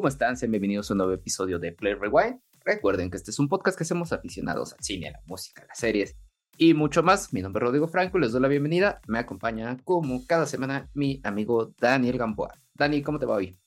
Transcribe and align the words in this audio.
¿Cómo 0.00 0.08
están? 0.08 0.38
Sean 0.38 0.50
bienvenidos 0.50 0.90
a 0.90 0.94
un 0.94 0.98
nuevo 0.98 1.12
episodio 1.12 1.58
de 1.58 1.72
Play 1.72 1.92
Rewind. 1.92 2.40
Recuerden 2.64 3.10
que 3.10 3.18
este 3.18 3.32
es 3.32 3.38
un 3.38 3.48
podcast 3.48 3.76
que 3.76 3.84
hacemos 3.84 4.14
aficionados 4.14 4.72
al 4.72 4.78
cine, 4.80 5.08
a 5.08 5.12
la 5.12 5.20
música, 5.26 5.62
a 5.62 5.66
las 5.66 5.78
series 5.78 6.16
y 6.56 6.72
mucho 6.72 7.02
más. 7.02 7.34
Mi 7.34 7.42
nombre 7.42 7.60
es 7.60 7.66
Rodrigo 7.66 7.86
Franco, 7.86 8.18
les 8.18 8.32
doy 8.32 8.40
la 8.40 8.48
bienvenida. 8.48 9.02
Me 9.06 9.18
acompaña 9.18 9.76
como 9.84 10.26
cada 10.26 10.46
semana 10.46 10.88
mi 10.94 11.20
amigo 11.22 11.74
Daniel 11.78 12.16
Gamboa. 12.16 12.54
Dani, 12.72 13.02
¿cómo 13.02 13.18
te 13.18 13.26
va 13.26 13.34
hoy? 13.34 13.58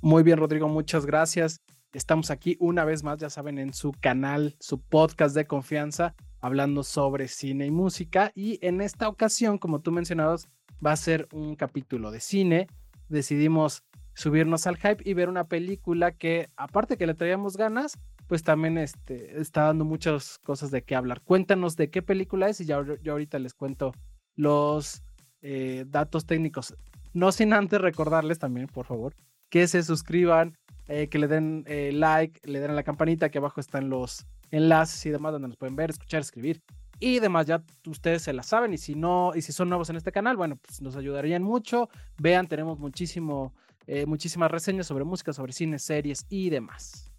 Muy 0.00 0.22
bien, 0.22 0.38
Rodrigo, 0.38 0.68
muchas 0.68 1.06
gracias. 1.06 1.60
Estamos 1.92 2.30
aquí 2.30 2.56
una 2.60 2.84
vez 2.84 3.02
más, 3.02 3.18
ya 3.18 3.28
saben, 3.28 3.58
en 3.58 3.74
su 3.74 3.90
canal, 3.90 4.54
su 4.60 4.80
podcast 4.80 5.34
de 5.34 5.48
confianza, 5.48 6.14
hablando 6.40 6.84
sobre 6.84 7.26
cine 7.26 7.66
y 7.66 7.72
música. 7.72 8.30
Y 8.36 8.64
en 8.64 8.80
esta 8.80 9.08
ocasión, 9.08 9.58
como 9.58 9.80
tú 9.80 9.90
mencionabas, 9.90 10.48
va 10.86 10.92
a 10.92 10.96
ser 10.96 11.26
un 11.32 11.56
capítulo 11.56 12.12
de 12.12 12.20
cine. 12.20 12.68
Decidimos 13.08 13.82
subirnos 14.14 14.66
al 14.66 14.76
hype 14.76 15.02
y 15.04 15.14
ver 15.14 15.28
una 15.28 15.44
película 15.44 16.12
que, 16.12 16.48
aparte 16.56 16.96
que 16.96 17.06
le 17.06 17.14
traíamos 17.14 17.56
ganas, 17.56 17.98
pues 18.26 18.42
también 18.42 18.78
este, 18.78 19.40
está 19.40 19.64
dando 19.64 19.84
muchas 19.84 20.38
cosas 20.38 20.70
de 20.70 20.82
qué 20.82 20.94
hablar. 20.94 21.20
Cuéntanos 21.22 21.76
de 21.76 21.90
qué 21.90 22.02
película 22.02 22.48
es 22.48 22.60
y 22.60 22.64
ya 22.64 22.80
yo 23.02 23.12
ahorita 23.12 23.38
les 23.38 23.54
cuento 23.54 23.92
los 24.36 25.02
eh, 25.42 25.84
datos 25.88 26.26
técnicos. 26.26 26.76
No 27.12 27.32
sin 27.32 27.52
antes 27.52 27.80
recordarles 27.80 28.38
también, 28.38 28.68
por 28.68 28.86
favor, 28.86 29.14
que 29.48 29.66
se 29.66 29.82
suscriban, 29.82 30.56
eh, 30.86 31.08
que 31.08 31.18
le 31.18 31.26
den 31.26 31.64
eh, 31.66 31.90
like, 31.92 32.40
le 32.48 32.60
den 32.60 32.70
a 32.70 32.74
la 32.74 32.84
campanita, 32.84 33.30
que 33.30 33.38
abajo 33.38 33.60
están 33.60 33.90
los 33.90 34.26
enlaces 34.50 35.04
y 35.06 35.10
demás 35.10 35.32
donde 35.32 35.48
nos 35.48 35.56
pueden 35.56 35.76
ver, 35.76 35.90
escuchar, 35.90 36.20
escribir 36.20 36.62
y 37.00 37.18
demás. 37.18 37.46
Ya 37.46 37.64
ustedes 37.86 38.22
se 38.22 38.32
la 38.32 38.42
saben 38.42 38.72
y 38.72 38.78
si 38.78 38.94
no, 38.94 39.32
y 39.34 39.42
si 39.42 39.52
son 39.52 39.68
nuevos 39.68 39.90
en 39.90 39.96
este 39.96 40.12
canal, 40.12 40.36
bueno, 40.36 40.56
pues 40.56 40.80
nos 40.80 40.94
ayudarían 40.94 41.42
mucho. 41.42 41.88
Vean, 42.18 42.46
tenemos 42.46 42.78
muchísimo 42.78 43.54
eh, 43.92 44.06
muchísimas 44.06 44.48
reseñas 44.52 44.86
sobre 44.86 45.02
música, 45.02 45.32
sobre 45.32 45.52
cine, 45.52 45.76
series 45.76 46.24
y 46.28 46.48
demás. 46.48 47.10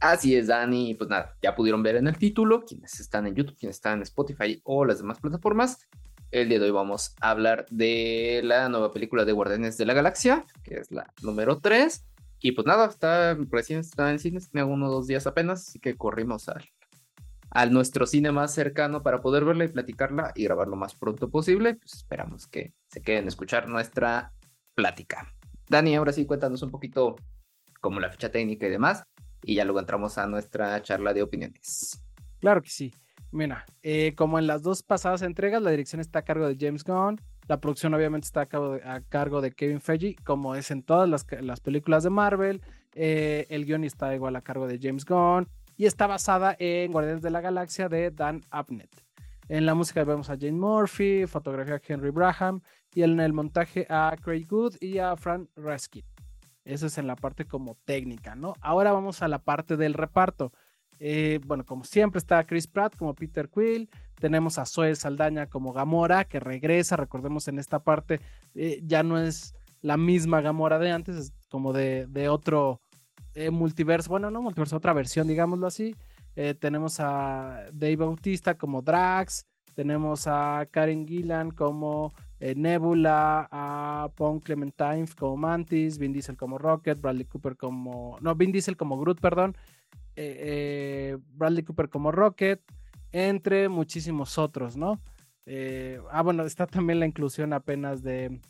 Así 0.00 0.34
es, 0.34 0.48
Dani. 0.48 0.96
Pues 0.96 1.08
nada, 1.08 1.36
ya 1.40 1.54
pudieron 1.54 1.84
ver 1.84 1.94
en 1.94 2.08
el 2.08 2.18
título, 2.18 2.64
quienes 2.64 2.98
están 2.98 3.28
en 3.28 3.36
YouTube, 3.36 3.56
quienes 3.56 3.76
están 3.76 3.98
en 3.98 4.02
Spotify 4.02 4.60
o 4.64 4.84
las 4.84 4.98
demás 4.98 5.20
plataformas. 5.20 5.86
El 6.32 6.48
día 6.48 6.58
de 6.58 6.64
hoy 6.64 6.72
vamos 6.72 7.14
a 7.20 7.30
hablar 7.30 7.64
de 7.70 8.40
la 8.42 8.68
nueva 8.68 8.90
película 8.90 9.24
de 9.24 9.30
Guardianes 9.30 9.78
de 9.78 9.86
la 9.86 9.94
Galaxia, 9.94 10.44
que 10.64 10.78
es 10.80 10.90
la 10.90 11.06
número 11.22 11.60
3. 11.60 12.04
Y 12.40 12.50
pues 12.50 12.66
nada, 12.66 12.86
está 12.86 13.34
recién 13.52 13.78
está 13.78 14.10
en 14.10 14.18
cines, 14.18 14.50
tiene 14.50 14.66
uno 14.66 14.88
o 14.88 14.90
dos 14.90 15.06
días 15.06 15.28
apenas, 15.28 15.68
así 15.68 15.78
que 15.78 15.96
corrimos 15.96 16.48
al, 16.48 16.68
al 17.50 17.72
nuestro 17.72 18.06
cine 18.06 18.32
más 18.32 18.52
cercano 18.52 19.04
para 19.04 19.22
poder 19.22 19.44
verla 19.44 19.64
y 19.64 19.68
platicarla 19.68 20.32
y 20.34 20.42
grabar 20.42 20.66
lo 20.66 20.74
más 20.74 20.96
pronto 20.96 21.30
posible. 21.30 21.76
Pues 21.76 21.94
esperamos 21.94 22.48
que 22.48 22.74
se 22.88 23.00
queden 23.00 23.26
a 23.26 23.28
escuchar 23.28 23.68
nuestra 23.68 24.32
plática. 24.74 25.32
Dani, 25.68 25.94
ahora 25.96 26.12
sí, 26.12 26.26
cuéntanos 26.26 26.62
un 26.62 26.70
poquito 26.70 27.16
como 27.80 28.00
la 28.00 28.10
ficha 28.10 28.30
técnica 28.30 28.66
y 28.66 28.70
demás, 28.70 29.04
y 29.42 29.54
ya 29.54 29.64
luego 29.64 29.80
entramos 29.80 30.18
a 30.18 30.26
nuestra 30.26 30.80
charla 30.82 31.12
de 31.12 31.22
opiniones. 31.22 32.02
Claro 32.40 32.62
que 32.62 32.70
sí. 32.70 32.92
Mira, 33.30 33.64
eh, 33.82 34.14
como 34.14 34.38
en 34.38 34.46
las 34.46 34.62
dos 34.62 34.82
pasadas 34.82 35.22
entregas, 35.22 35.60
la 35.60 35.70
dirección 35.70 36.00
está 36.00 36.20
a 36.20 36.22
cargo 36.22 36.46
de 36.46 36.56
James 36.58 36.84
Gunn, 36.84 37.20
la 37.48 37.60
producción 37.60 37.92
obviamente 37.92 38.26
está 38.26 38.42
a 38.42 39.00
cargo 39.00 39.40
de, 39.40 39.52
Kevin 39.52 39.80
Feige, 39.80 40.16
como 40.24 40.54
es 40.54 40.70
en 40.70 40.82
todas 40.82 41.08
las, 41.08 41.60
películas 41.60 42.04
de 42.04 42.10
Marvel, 42.10 42.62
eh, 42.94 43.46
el 43.50 43.64
guion 43.66 43.84
está 43.84 44.14
igual 44.14 44.36
a 44.36 44.42
cargo 44.42 44.66
de 44.66 44.78
James 44.80 45.04
Gunn, 45.04 45.48
y 45.76 45.86
está 45.86 46.06
basada 46.06 46.56
en 46.58 46.92
Guardianes 46.92 47.22
de 47.22 47.30
la 47.30 47.40
Galaxia 47.40 47.88
de 47.88 48.10
Dan 48.10 48.40
Abnett. 48.50 49.04
En 49.48 49.66
la 49.66 49.74
música 49.74 50.04
vemos 50.04 50.30
a 50.30 50.36
Jane 50.38 50.52
Murphy, 50.52 51.26
fotografía 51.26 51.74
a 51.74 51.80
Henry 51.86 52.10
Braham 52.10 52.62
y 52.94 53.02
en 53.02 53.20
el 53.20 53.32
montaje 53.32 53.86
a 53.90 54.16
Craig 54.20 54.46
Good 54.48 54.76
y 54.80 54.98
a 54.98 55.16
Fran 55.16 55.48
Raskin. 55.56 56.04
Eso 56.64 56.86
es 56.86 56.96
en 56.96 57.06
la 57.06 57.16
parte 57.16 57.44
como 57.44 57.76
técnica, 57.84 58.34
¿no? 58.34 58.54
Ahora 58.60 58.92
vamos 58.92 59.22
a 59.22 59.28
la 59.28 59.38
parte 59.38 59.76
del 59.76 59.94
reparto. 59.94 60.52
Eh, 61.00 61.40
bueno, 61.44 61.64
como 61.64 61.84
siempre 61.84 62.18
está 62.18 62.44
Chris 62.44 62.66
Pratt 62.66 62.96
como 62.96 63.14
Peter 63.14 63.50
Quill, 63.50 63.90
tenemos 64.20 64.58
a 64.58 64.64
Zoe 64.64 64.94
Saldaña 64.94 65.48
como 65.48 65.72
Gamora, 65.72 66.24
que 66.24 66.40
regresa, 66.40 66.96
recordemos 66.96 67.48
en 67.48 67.58
esta 67.58 67.80
parte, 67.80 68.20
eh, 68.54 68.80
ya 68.84 69.02
no 69.02 69.18
es 69.18 69.54
la 69.82 69.96
misma 69.96 70.40
Gamora 70.40 70.78
de 70.78 70.92
antes, 70.92 71.16
es 71.16 71.32
como 71.50 71.72
de, 71.72 72.28
otro 72.30 72.80
eh, 73.34 73.50
multiverso, 73.50 74.08
bueno, 74.08 74.30
no 74.30 74.40
multiverso, 74.40 74.76
otra 74.76 74.92
versión, 74.92 75.26
digámoslo 75.26 75.66
así. 75.66 75.94
Tenemos 76.58 76.98
a 76.98 77.66
Dave 77.72 77.94
Bautista 77.94 78.58
como 78.58 78.82
Drax. 78.82 79.46
Tenemos 79.74 80.26
a 80.26 80.66
Karen 80.70 81.06
Gillan 81.06 81.52
como 81.52 82.12
eh, 82.44 82.54
Nebula, 82.54 83.48
a 83.50 84.10
Paul 84.14 84.42
Clementine 84.42 85.06
como 85.18 85.38
Mantis, 85.38 85.96
Vin 85.96 86.12
Diesel 86.12 86.36
como 86.36 86.58
Rocket, 86.58 87.00
Bradley 87.00 87.24
Cooper 87.24 87.56
como. 87.56 88.18
No, 88.20 88.34
Vin 88.34 88.52
Diesel 88.52 88.76
como 88.76 88.98
Groot, 88.98 89.18
perdón. 89.18 89.56
Eh, 90.14 91.16
Bradley 91.32 91.64
Cooper 91.64 91.88
como 91.88 92.12
Rocket, 92.12 92.60
entre 93.12 93.70
muchísimos 93.70 94.36
otros, 94.36 94.76
¿no? 94.76 95.00
ah, 96.10 96.22
bueno, 96.22 96.44
está 96.44 96.66
también 96.66 97.00
la 97.00 97.06
inclusión 97.06 97.54
apenas 97.54 98.02
de, 98.02 98.40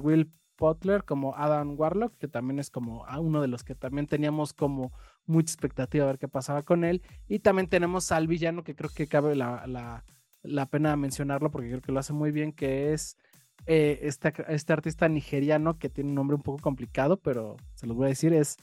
Will 0.00 0.30
Butler 0.56 1.02
como 1.02 1.34
Adam 1.36 1.74
Warlock, 1.76 2.16
que 2.18 2.28
también 2.28 2.60
es 2.60 2.70
como 2.70 3.04
uno 3.18 3.40
de 3.40 3.48
los 3.48 3.64
que 3.64 3.74
también 3.74 4.06
teníamos 4.06 4.52
como 4.52 4.92
mucha 5.26 5.52
expectativa 5.52 6.04
a 6.04 6.08
ver 6.08 6.18
qué 6.20 6.28
pasaba 6.28 6.62
con 6.62 6.84
él. 6.84 7.02
Y 7.26 7.40
también 7.40 7.68
tenemos 7.68 8.12
al 8.12 8.28
villano, 8.28 8.62
que 8.62 8.76
creo 8.76 8.90
que 8.94 9.08
cabe 9.08 9.34
la, 9.34 10.04
pena 10.70 10.94
mencionarlo 10.94 11.50
porque 11.50 11.68
creo 11.68 11.82
que 11.82 11.90
lo 11.90 11.98
hace 11.98 12.12
muy 12.12 12.30
bien, 12.30 12.52
que 12.52 12.92
es 12.92 13.16
este, 13.66 14.32
este, 14.48 14.72
artista 14.72 15.08
nigeriano 15.08 15.78
que 15.78 15.88
tiene 15.88 16.10
un 16.10 16.16
nombre 16.16 16.36
un 16.36 16.42
poco 16.42 16.58
complicado, 16.58 17.16
pero 17.16 17.56
se 17.74 17.86
los 17.86 17.96
voy 17.96 18.06
a 18.06 18.08
decir, 18.08 18.32
es 18.32 18.56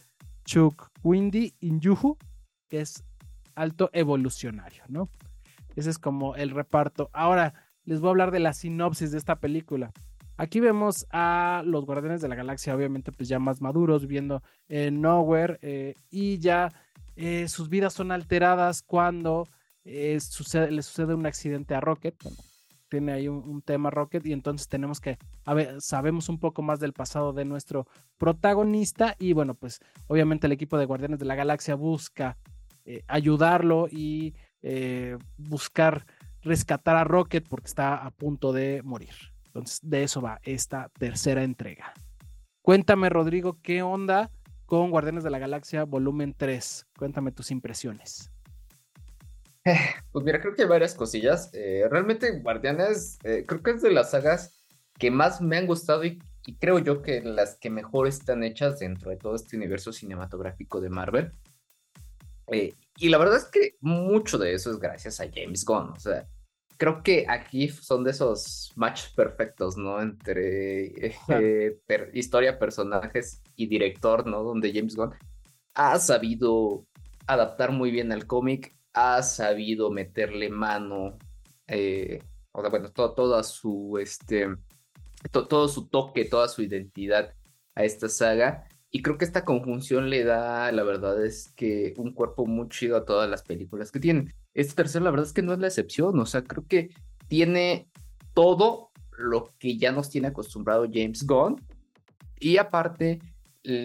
Chuk 0.45 0.89
Windy 1.03 1.53
Injuhu, 1.59 2.17
que 2.67 2.81
es 2.81 3.03
alto 3.55 3.89
evolucionario, 3.93 4.83
¿no? 4.87 5.09
Ese 5.75 5.89
es 5.89 5.97
como 5.97 6.35
el 6.35 6.51
reparto. 6.51 7.09
Ahora 7.13 7.53
les 7.85 7.99
voy 7.99 8.09
a 8.09 8.11
hablar 8.11 8.31
de 8.31 8.39
la 8.39 8.53
sinopsis 8.53 9.11
de 9.11 9.17
esta 9.17 9.37
película. 9.37 9.91
Aquí 10.37 10.59
vemos 10.59 11.05
a 11.11 11.61
los 11.65 11.85
Guardianes 11.85 12.21
de 12.21 12.27
la 12.27 12.35
Galaxia, 12.35 12.75
obviamente, 12.75 13.11
pues 13.11 13.29
ya 13.29 13.39
más 13.39 13.61
maduros, 13.61 14.01
viviendo 14.03 14.41
en 14.67 15.01
Nowhere, 15.01 15.59
eh, 15.61 15.93
y 16.09 16.39
ya 16.39 16.69
eh, 17.15 17.47
sus 17.47 17.69
vidas 17.69 17.93
son 17.93 18.11
alteradas 18.11 18.81
cuando 18.81 19.47
sucede, 20.19 20.71
le 20.71 20.81
sucede 20.81 21.13
un 21.13 21.25
accidente 21.25 21.75
a 21.75 21.79
Rocket. 21.79 22.15
Tiene 22.91 23.13
ahí 23.13 23.27
un, 23.29 23.61
tema 23.61 23.89
Rocket, 23.89 24.25
y 24.25 24.33
entonces 24.33 24.67
tenemos 24.67 24.99
que, 24.99 25.17
a 25.45 25.53
ver, 25.53 25.81
sabemos 25.81 26.27
un 26.29 26.37
poco 26.37 26.61
más 26.61 26.79
del 26.79 26.93
pasado 26.93 27.31
de 27.31 27.45
nuestro 27.45 27.87
protagonista, 28.17 29.15
y 29.17 29.33
bueno, 29.33 29.55
pues 29.55 29.79
obviamente 30.07 30.47
el 30.47 30.53
equipo 30.53 30.77
de 30.77 30.85
Guardianes 30.85 31.19
de 31.19 31.25
la 31.25 31.35
Galaxia 31.35 31.75
busca 31.75 32.37
ayudarlo 33.07 33.87
y 33.89 34.33
buscar 35.37 36.05
rescatar 36.41 36.95
a 36.95 37.03
Rocket 37.03 37.47
porque 37.47 37.67
está 37.67 37.95
a 37.95 38.11
punto 38.11 38.51
de 38.51 38.81
morir. 38.83 39.13
Entonces, 39.45 39.79
de 39.83 40.03
eso 40.03 40.21
va 40.21 40.39
esta 40.43 40.89
tercera 40.97 41.43
entrega. 41.43 41.93
Cuéntame, 42.61 43.09
Rodrigo, 43.09 43.57
¿qué 43.61 43.81
onda 43.81 44.31
con 44.65 44.91
Guardianes 44.91 45.23
de 45.23 45.29
la 45.29 45.39
Galaxia 45.39 45.83
volumen 45.83 46.33
3? 46.37 46.87
Cuéntame 46.97 47.31
tus 47.31 47.51
impresiones. 47.51 48.30
Eh, 49.65 49.73
pues 50.11 50.25
mira, 50.25 50.41
creo 50.41 50.55
que 50.55 50.63
hay 50.63 50.67
varias 50.67 50.95
cosillas. 50.95 51.49
Eh, 51.53 51.87
realmente 51.89 52.39
Guardianes, 52.39 53.17
eh, 53.23 53.43
creo 53.47 53.61
que 53.61 53.71
es 53.71 53.81
de 53.81 53.91
las 53.91 54.11
sagas 54.11 54.59
que 54.97 55.11
más 55.11 55.41
me 55.41 55.57
han 55.57 55.67
gustado 55.67 56.03
y, 56.03 56.19
creo 56.59 56.79
yo 56.79 57.01
que 57.01 57.21
las 57.21 57.57
que 57.57 57.69
mejor 57.69 58.07
están 58.07 58.43
hechas 58.43 58.79
dentro 58.79 59.11
de 59.11 59.17
todo 59.17 59.35
este 59.35 59.57
universo 59.57 59.93
cinematográfico 59.93 60.81
de 60.81 60.89
Marvel. 60.89 61.31
y 62.47 63.09
la 63.09 63.17
verdad 63.19 63.37
es 63.37 63.45
que 63.45 63.75
mucho 63.79 64.37
de 64.37 64.53
eso 64.53 64.71
es 64.71 64.79
gracias 64.79 65.19
a 65.19 65.29
James 65.31 65.63
Gunn. 65.63 65.91
O 65.91 65.99
sea, 65.99 66.27
creo 66.81 67.03
que 67.03 67.27
aquí 67.29 67.69
son 67.69 68.03
de 68.03 68.09
esos 68.09 68.71
matches 68.75 69.11
perfectos, 69.11 69.77
¿no? 69.77 70.01
Entre 70.01 71.13
eh, 71.27 71.79
historia, 72.11 72.57
personajes 72.57 73.43
y 73.55 73.67
director, 73.67 74.25
¿no? 74.25 74.41
Donde 74.41 74.73
James 74.73 74.95
Gunn 74.95 75.13
ha 75.75 75.99
sabido 75.99 76.87
adaptar 77.27 77.71
muy 77.71 77.91
bien 77.91 78.11
al 78.11 78.25
cómic, 78.25 78.75
ha 78.93 79.23
sabido 79.23 79.91
meterle 79.91 80.49
mano, 80.49 81.17
eh, 81.67 82.21
o 82.51 82.61
sea, 82.61 82.69
bueno, 82.69 82.91
toda 82.91 83.43
su, 83.43 83.97
este, 83.99 84.47
todo 85.31 85.67
su 85.67 85.87
toque, 85.87 86.25
toda 86.25 86.47
su 86.47 86.61
identidad 86.61 87.33
a 87.75 87.83
esta 87.83 88.09
saga. 88.09 88.67
Y 88.89 89.01
creo 89.01 89.17
que 89.17 89.25
esta 89.25 89.45
conjunción 89.45 90.09
le 90.09 90.25
da, 90.25 90.71
la 90.71 90.83
verdad 90.83 91.23
es 91.25 91.53
que 91.55 91.93
un 91.97 92.13
cuerpo 92.13 92.45
muy 92.45 92.67
chido 92.67 92.97
a 92.97 93.05
todas 93.05 93.29
las 93.29 93.41
películas 93.41 93.91
que 93.91 94.01
tienen. 94.01 94.33
Este 94.53 94.75
tercero, 94.75 95.05
la 95.05 95.11
verdad 95.11 95.27
es 95.27 95.33
que 95.33 95.41
no 95.41 95.53
es 95.53 95.59
la 95.59 95.67
excepción. 95.67 96.19
O 96.19 96.25
sea, 96.25 96.43
creo 96.43 96.65
que 96.67 96.89
tiene 97.29 97.89
todo 98.33 98.91
lo 99.17 99.53
que 99.59 99.77
ya 99.77 99.93
nos 99.93 100.09
tiene 100.09 100.27
acostumbrado 100.27 100.87
James 100.91 101.25
Gunn. 101.25 101.61
Y 102.37 102.57
aparte, 102.57 103.19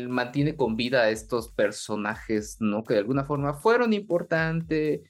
mantiene 0.08 0.56
con 0.56 0.76
vida 0.76 1.02
a 1.02 1.10
estos 1.10 1.48
personajes, 1.48 2.56
¿no? 2.60 2.84
Que 2.84 2.94
de 2.94 3.00
alguna 3.00 3.24
forma 3.24 3.54
fueron 3.54 3.92
importante, 3.92 5.02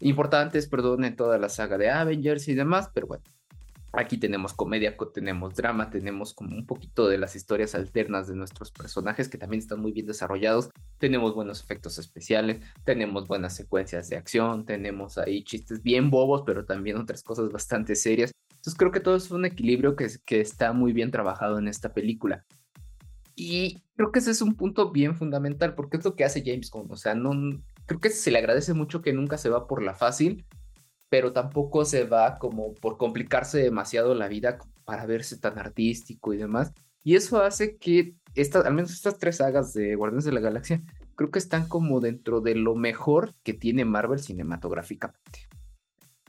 importantes, 0.00 0.68
perdón, 0.68 1.04
en 1.04 1.16
toda 1.16 1.38
la 1.38 1.48
saga 1.48 1.78
de 1.78 1.90
Avengers 1.90 2.48
y 2.48 2.54
demás. 2.54 2.90
Pero 2.94 3.06
bueno, 3.06 3.24
Aquí 3.98 4.18
tenemos 4.18 4.52
comedia, 4.52 4.94
tenemos 5.14 5.54
drama, 5.54 5.88
tenemos 5.88 6.34
como 6.34 6.54
un 6.54 6.66
poquito 6.66 7.08
de 7.08 7.16
las 7.16 7.34
historias 7.34 7.74
alternas 7.74 8.28
de 8.28 8.36
nuestros 8.36 8.70
personajes 8.70 9.26
que 9.26 9.38
también 9.38 9.60
están 9.60 9.80
muy 9.80 9.90
bien 9.90 10.04
desarrollados. 10.04 10.68
Tenemos 10.98 11.34
buenos 11.34 11.62
efectos 11.62 11.98
especiales, 11.98 12.60
tenemos 12.84 13.26
buenas 13.26 13.56
secuencias 13.56 14.10
de 14.10 14.16
acción, 14.16 14.66
tenemos 14.66 15.16
ahí 15.16 15.42
chistes 15.44 15.82
bien 15.82 16.10
bobos, 16.10 16.42
pero 16.44 16.66
también 16.66 16.98
otras 16.98 17.22
cosas 17.22 17.50
bastante 17.50 17.96
serias. 17.96 18.32
Entonces 18.50 18.74
creo 18.74 18.92
que 18.92 19.00
todo 19.00 19.16
es 19.16 19.30
un 19.30 19.46
equilibrio 19.46 19.96
que, 19.96 20.08
que 20.26 20.42
está 20.42 20.74
muy 20.74 20.92
bien 20.92 21.10
trabajado 21.10 21.58
en 21.58 21.66
esta 21.66 21.94
película. 21.94 22.44
Y 23.36 23.82
creo 23.94 24.10
que 24.10 24.18
ese 24.18 24.32
es 24.32 24.42
un 24.42 24.56
punto 24.56 24.90
bien 24.90 25.14
fundamental 25.14 25.74
porque 25.76 25.98
es 25.98 26.04
lo 26.04 26.16
que 26.16 26.24
hace 26.24 26.42
James 26.44 26.70
Gunn. 26.70 26.90
O 26.90 26.96
sea, 26.96 27.14
no, 27.14 27.30
creo 27.84 28.00
que 28.00 28.10
se 28.10 28.32
le 28.32 28.38
agradece 28.38 28.74
mucho 28.74 29.02
que 29.02 29.12
nunca 29.12 29.38
se 29.38 29.50
va 29.50 29.68
por 29.68 29.82
la 29.82 29.94
fácil 29.94 30.44
pero 31.08 31.32
tampoco 31.32 31.84
se 31.84 32.04
va 32.04 32.38
como 32.38 32.74
por 32.74 32.96
complicarse 32.96 33.58
demasiado 33.58 34.14
la 34.14 34.28
vida 34.28 34.58
para 34.84 35.06
verse 35.06 35.38
tan 35.38 35.58
artístico 35.58 36.32
y 36.32 36.36
demás. 36.36 36.72
Y 37.04 37.14
eso 37.14 37.40
hace 37.42 37.76
que 37.76 38.16
estas, 38.34 38.66
al 38.66 38.74
menos 38.74 38.92
estas 38.92 39.18
tres 39.18 39.36
sagas 39.36 39.72
de 39.72 39.94
Guardianes 39.94 40.24
de 40.24 40.32
la 40.32 40.40
Galaxia, 40.40 40.82
creo 41.14 41.30
que 41.30 41.38
están 41.38 41.68
como 41.68 42.00
dentro 42.00 42.40
de 42.40 42.54
lo 42.56 42.74
mejor 42.74 43.34
que 43.44 43.54
tiene 43.54 43.84
Marvel 43.84 44.18
cinematográficamente. 44.18 45.48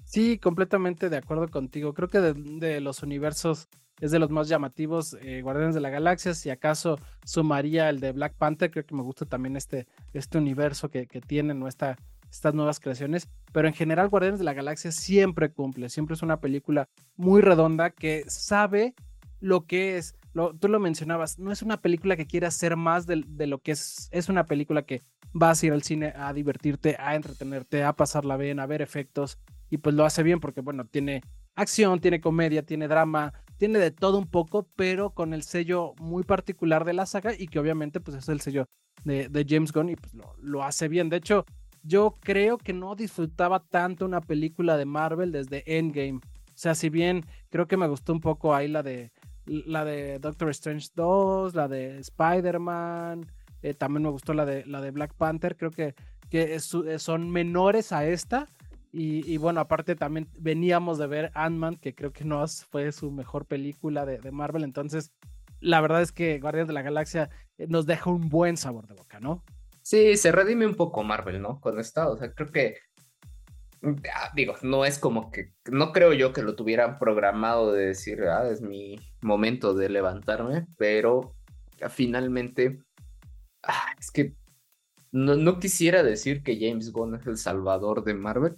Sí, 0.06 0.38
completamente 0.38 1.09
de 1.09 1.18
acuerdo 1.18 1.50
contigo. 1.50 1.94
Creo 1.94 2.07
que 2.07 2.19
de, 2.19 2.80
los 2.80 3.04
universos 3.04 3.68
es 4.00 4.12
de 4.12 4.20
los 4.20 4.30
más 4.30 4.48
llamativos, 4.48 5.18
eh, 5.22 5.42
Guardianes 5.42 5.76
de 5.76 5.82
la 5.82 5.90
Galaxia. 5.90 6.34
Si 6.34 6.50
acaso 6.50 7.00
sumaría 7.26 7.90
el 7.90 8.00
de 8.00 8.12
Black 8.12 8.36
Panther, 8.36 8.72
creo 8.72 8.86
que 8.86 8.96
me 8.96 9.02
gusta 9.02 9.26
también 9.26 9.58
este, 9.58 9.88
este 10.14 10.38
universo 10.38 10.90
que, 10.90 11.08
que 11.08 11.22
tiene, 11.22 11.54
¿no? 11.54 11.68
Esta, 11.68 11.98
estas 12.32 12.54
nuevas 12.54 12.80
creaciones, 12.80 13.30
pero 13.52 13.68
en 13.68 13.74
general 13.74 14.10
Guardianes 14.10 14.40
de 14.40 14.46
la 14.46 14.54
Galaxia 14.54 14.92
siempre 14.92 15.52
cumple, 15.52 15.90
siempre 15.90 16.14
es 16.14 16.22
una 16.22 16.40
película 16.40 16.90
muy 17.16 17.42
redonda 17.42 17.90
que 17.90 18.24
sabe 18.28 18.96
lo 19.40 19.66
que 19.66 19.98
es, 19.98 20.16
lo, 20.34 20.54
tú 20.56 20.68
lo 20.68 20.80
mencionabas, 20.80 21.40
no 21.40 21.52
es 21.52 21.62
una 21.62 21.78
película 21.78 22.16
que 22.16 22.26
quiera 22.26 22.52
ser 22.52 22.76
más 22.76 23.06
de, 23.06 23.24
lo 23.48 23.60
que 23.60 23.72
es, 23.72 24.10
es 24.12 24.30
una 24.30 24.46
película 24.46 24.84
que 24.84 25.04
vas 25.34 25.62
a 25.62 25.68
ir 25.68 25.74
al 25.74 25.84
cine 25.84 26.14
a 26.16 26.34
divertirte, 26.34 26.96
a 27.00 27.16
entretenerte, 27.16 27.84
a 27.84 27.94
pasarla 27.94 28.38
bien, 28.38 28.60
a 28.60 28.66
ver 28.66 28.82
efectos, 28.82 29.38
y 29.70 29.78
pues 29.78 29.96
lo 29.96 30.06
hace 30.06 30.24
bien 30.24 30.40
porque, 30.40 30.62
bueno, 30.62 30.86
tiene 30.86 31.22
acción, 31.56 32.00
tiene 32.00 32.22
comedia, 32.22 32.64
tiene 32.64 32.88
drama, 32.88 33.34
tiene 33.57 33.80
de 33.80 33.92
todo 33.92 34.18
un 34.18 34.27
poco, 34.27 34.68
pero 34.75 35.12
con 35.12 35.33
el 35.33 35.44
sello 35.44 35.94
muy 36.00 36.24
particular 36.24 36.86
de 36.86 36.94
la 36.94 37.06
saga 37.06 37.33
y 37.38 37.48
que 37.48 37.59
obviamente 37.59 38.00
pues 38.00 38.18
es 38.18 38.30
el 38.30 38.42
sello 38.42 38.65
de, 39.04 39.45
James 39.48 39.71
Gunn 39.71 39.89
y 39.89 39.95
pues 39.95 40.13
lo, 40.13 40.36
lo 40.42 40.63
hace 40.63 40.88
bien. 40.88 41.09
De 41.09 41.18
hecho, 41.18 41.45
yo 41.83 42.13
creo 42.19 42.57
que 42.57 42.74
no 42.74 42.95
disfrutaba 42.95 43.59
tanto 43.59 44.06
una 44.06 44.21
película 44.21 44.77
de 44.77 44.86
Marvel 44.86 45.31
desde 45.31 45.63
Endgame. 45.77 46.19
O 46.19 46.59
sea, 46.59 46.75
si 46.75 46.89
bien 46.89 47.24
creo 47.50 47.68
que 47.68 47.77
me 47.77 47.88
gustó 47.88 48.13
un 48.13 48.19
poco 48.19 48.54
ahí 48.54 48.68
la 48.68 48.83
de 48.83 49.12
la 49.45 49.86
de 49.86 50.19
Doctor 50.19 50.50
Strange 50.50 50.89
2, 50.95 51.56
la 51.56 51.68
de 51.68 52.00
Spider-Man, 52.00 53.25
eh, 53.62 53.74
también 53.74 54.04
me 54.04 54.09
gustó 54.09 54.33
la 54.33 54.45
de 54.45 54.65
la 54.65 54.81
de 54.81 54.92
Black 54.92 55.13
Panther, 55.13 55.56
creo 55.56 55.71
que, 55.71 55.95
que 56.30 56.59
son 56.59 57.30
menores 57.30 57.92
a 57.92 58.06
esta. 58.06 58.48
Y, 58.92 59.38
bueno, 59.38 59.60
aparte 59.60 59.95
también 59.95 60.28
veníamos 60.39 60.98
de 60.98 61.07
ver 61.07 61.31
Ant-Man, 61.36 61.75
que 61.75 61.94
creo 61.94 62.12
que 62.12 62.25
no 62.25 62.45
fue 62.48 62.92
su 62.92 63.12
mejor 63.12 63.45
película 63.45 64.06
de, 64.06 64.31
Marvel. 64.31 64.63
Entonces, 64.63 65.12
la 65.60 65.81
verdad 65.81 66.01
es 66.01 66.12
que 66.12 66.39
Guardianes 66.39 66.68
de 66.68 66.74
la 66.74 66.81
Galaxia 66.81 67.30
eh, 67.57 67.68
nos 67.68 67.86
deja 67.86 68.10
un 68.10 68.30
buen 68.30 68.57
sabor 68.57 68.88
de 68.88 68.95
boca, 68.95 69.19
¿no? 69.19 69.44
Sí, 69.81 70.18
se 70.18 70.31
redime 70.31 70.66
un 70.66 70.75
poco 70.75 71.04
Marvel, 71.04 71.42
¿no? 71.42 71.60
Con 71.60 71.80
esta, 71.80 72.10
o 72.10 72.18
sea, 72.18 72.34
creo 72.34 72.51
que, 72.51 72.78
ah, 74.13 74.31
digo, 74.36 74.56
no 74.62 74.86
es 74.86 75.00
como 75.00 75.31
que, 75.31 75.54
no 75.72 75.92
creo 75.92 76.13
yo 76.13 76.33
que 76.33 76.42
lo 76.42 76.56
tuvieran 76.56 76.98
programado 76.98 77.72
de 77.72 77.88
decir, 77.88 78.24
ah, 78.24 78.50
es 78.50 78.62
mi 78.62 79.00
momento 79.22 79.74
de 79.74 79.90
levantarme, 79.90 80.66
pero 80.78 81.36
finalmente, 81.90 82.83
ah, 83.63 83.94
es 84.00 84.12
que 84.12 84.36
no, 85.12 85.36
no, 85.36 85.60
quisiera 85.60 86.04
decir 86.04 86.44
que 86.44 86.60
James 86.60 86.92
Gunn 86.92 87.16
es 87.16 87.28
el 87.28 87.38
salvador 87.38 88.04
de 88.04 88.13
Marvel, 88.13 88.56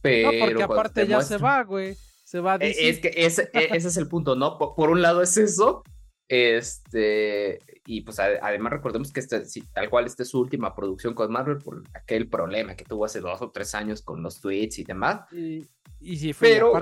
pero... 0.00 0.32
No, 0.32 0.38
porque 0.38 0.62
aparte 0.62 1.06
ya 1.06 1.20
se 1.22 1.38
va, 1.38 1.62
güey. 1.62 1.96
Se 2.24 2.40
va 2.40 2.54
a 2.54 2.56
e, 2.56 2.88
Es 2.88 3.00
que 3.00 3.12
ese, 3.16 3.50
e, 3.52 3.76
ese 3.76 3.88
es 3.88 3.96
el 3.96 4.08
punto, 4.08 4.36
¿no? 4.36 4.58
por, 4.58 4.90
un 4.90 5.02
lado 5.02 5.22
es 5.22 5.36
eso, 5.36 5.82
este, 6.30 7.58
y 7.86 8.02
pues 8.02 8.20
además 8.20 8.72
recordemos 8.72 9.12
que 9.12 9.18
este, 9.18 9.42
tal 9.72 9.90
cual 9.90 10.06
esta 10.06 10.22
es 10.22 10.28
su 10.28 10.38
última 10.38 10.76
producción 10.76 11.12
con 11.12 11.32
Marvel 11.32 11.58
por 11.58 11.82
aquel 11.92 12.28
problema 12.28 12.76
que 12.76 12.84
tuvo 12.84 13.04
hace 13.04 13.18
dos 13.18 13.42
o 13.42 13.50
tres 13.50 13.74
años 13.74 14.00
con 14.00 14.22
los 14.22 14.40
tweets 14.40 14.78
y 14.78 14.84
demás. 14.84 15.22
Y, 15.32 15.66
y 16.00 16.32
pero 16.34 16.72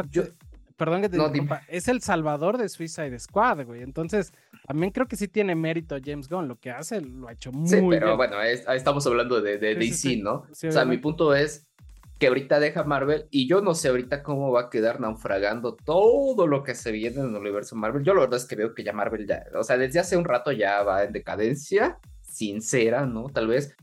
perdón 0.76 1.00
que 1.00 1.08
te 1.08 1.16
no, 1.16 1.32
es 1.68 1.88
el 1.88 2.02
salvador 2.02 2.58
de 2.58 2.68
Suicide 2.68 3.18
Squad, 3.18 3.64
güey. 3.64 3.82
Entonces, 3.82 4.34
también 4.66 4.92
creo 4.92 5.08
que 5.08 5.16
sí 5.16 5.28
tiene 5.28 5.54
mérito 5.54 5.96
James 6.04 6.28
Gunn. 6.28 6.46
Lo 6.46 6.56
que 6.56 6.70
hace 6.70 7.00
lo 7.00 7.26
ha 7.26 7.32
hecho 7.32 7.50
muy 7.50 7.68
sí, 7.68 7.80
pero 7.88 8.18
bueno, 8.18 8.40
estamos 8.42 9.06
hablando 9.06 9.40
de, 9.40 9.56
de 9.56 9.74
DC, 9.76 10.18
¿no? 10.18 10.44
o 10.50 10.54
sea, 10.54 10.84
mi 10.84 10.98
punto 10.98 11.34
es, 11.34 11.67
que 12.18 12.26
ahorita 12.26 12.58
deja 12.58 12.84
Marvel 12.84 13.28
y 13.30 13.48
yo 13.48 13.60
no 13.60 13.74
sé 13.74 13.88
ahorita 13.88 14.22
cómo 14.22 14.50
va 14.50 14.62
a 14.62 14.70
quedar 14.70 15.00
naufragando 15.00 15.76
todo 15.76 16.46
lo 16.46 16.64
que 16.64 16.74
se 16.74 16.90
viene 16.90 17.20
en 17.20 17.28
el 17.28 17.36
universo 17.36 17.76
Marvel. 17.76 18.02
Yo 18.02 18.14
la 18.14 18.22
verdad 18.22 18.38
es 18.38 18.46
que 18.46 18.56
veo 18.56 18.74
que 18.74 18.82
ya 18.82 18.92
Marvel 18.92 19.26
ya, 19.26 19.44
o 19.54 19.62
sea, 19.62 19.78
desde 19.78 20.00
hace 20.00 20.16
un 20.16 20.24
rato 20.24 20.50
ya 20.50 20.82
va 20.82 21.04
en 21.04 21.12
decadencia, 21.12 21.98
sincera, 22.22 23.06
¿no? 23.06 23.28
Tal 23.28 23.46
vez 23.46 23.76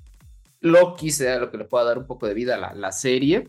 Loki 0.59 1.11
sea 1.11 1.39
lo 1.39 1.49
que 1.49 1.57
le 1.57 1.65
pueda 1.65 1.85
dar 1.85 1.97
un 1.97 2.07
poco 2.07 2.27
de 2.27 2.33
vida 2.33 2.55
a 2.55 2.73
la, 2.75 2.91
serie, 2.91 3.47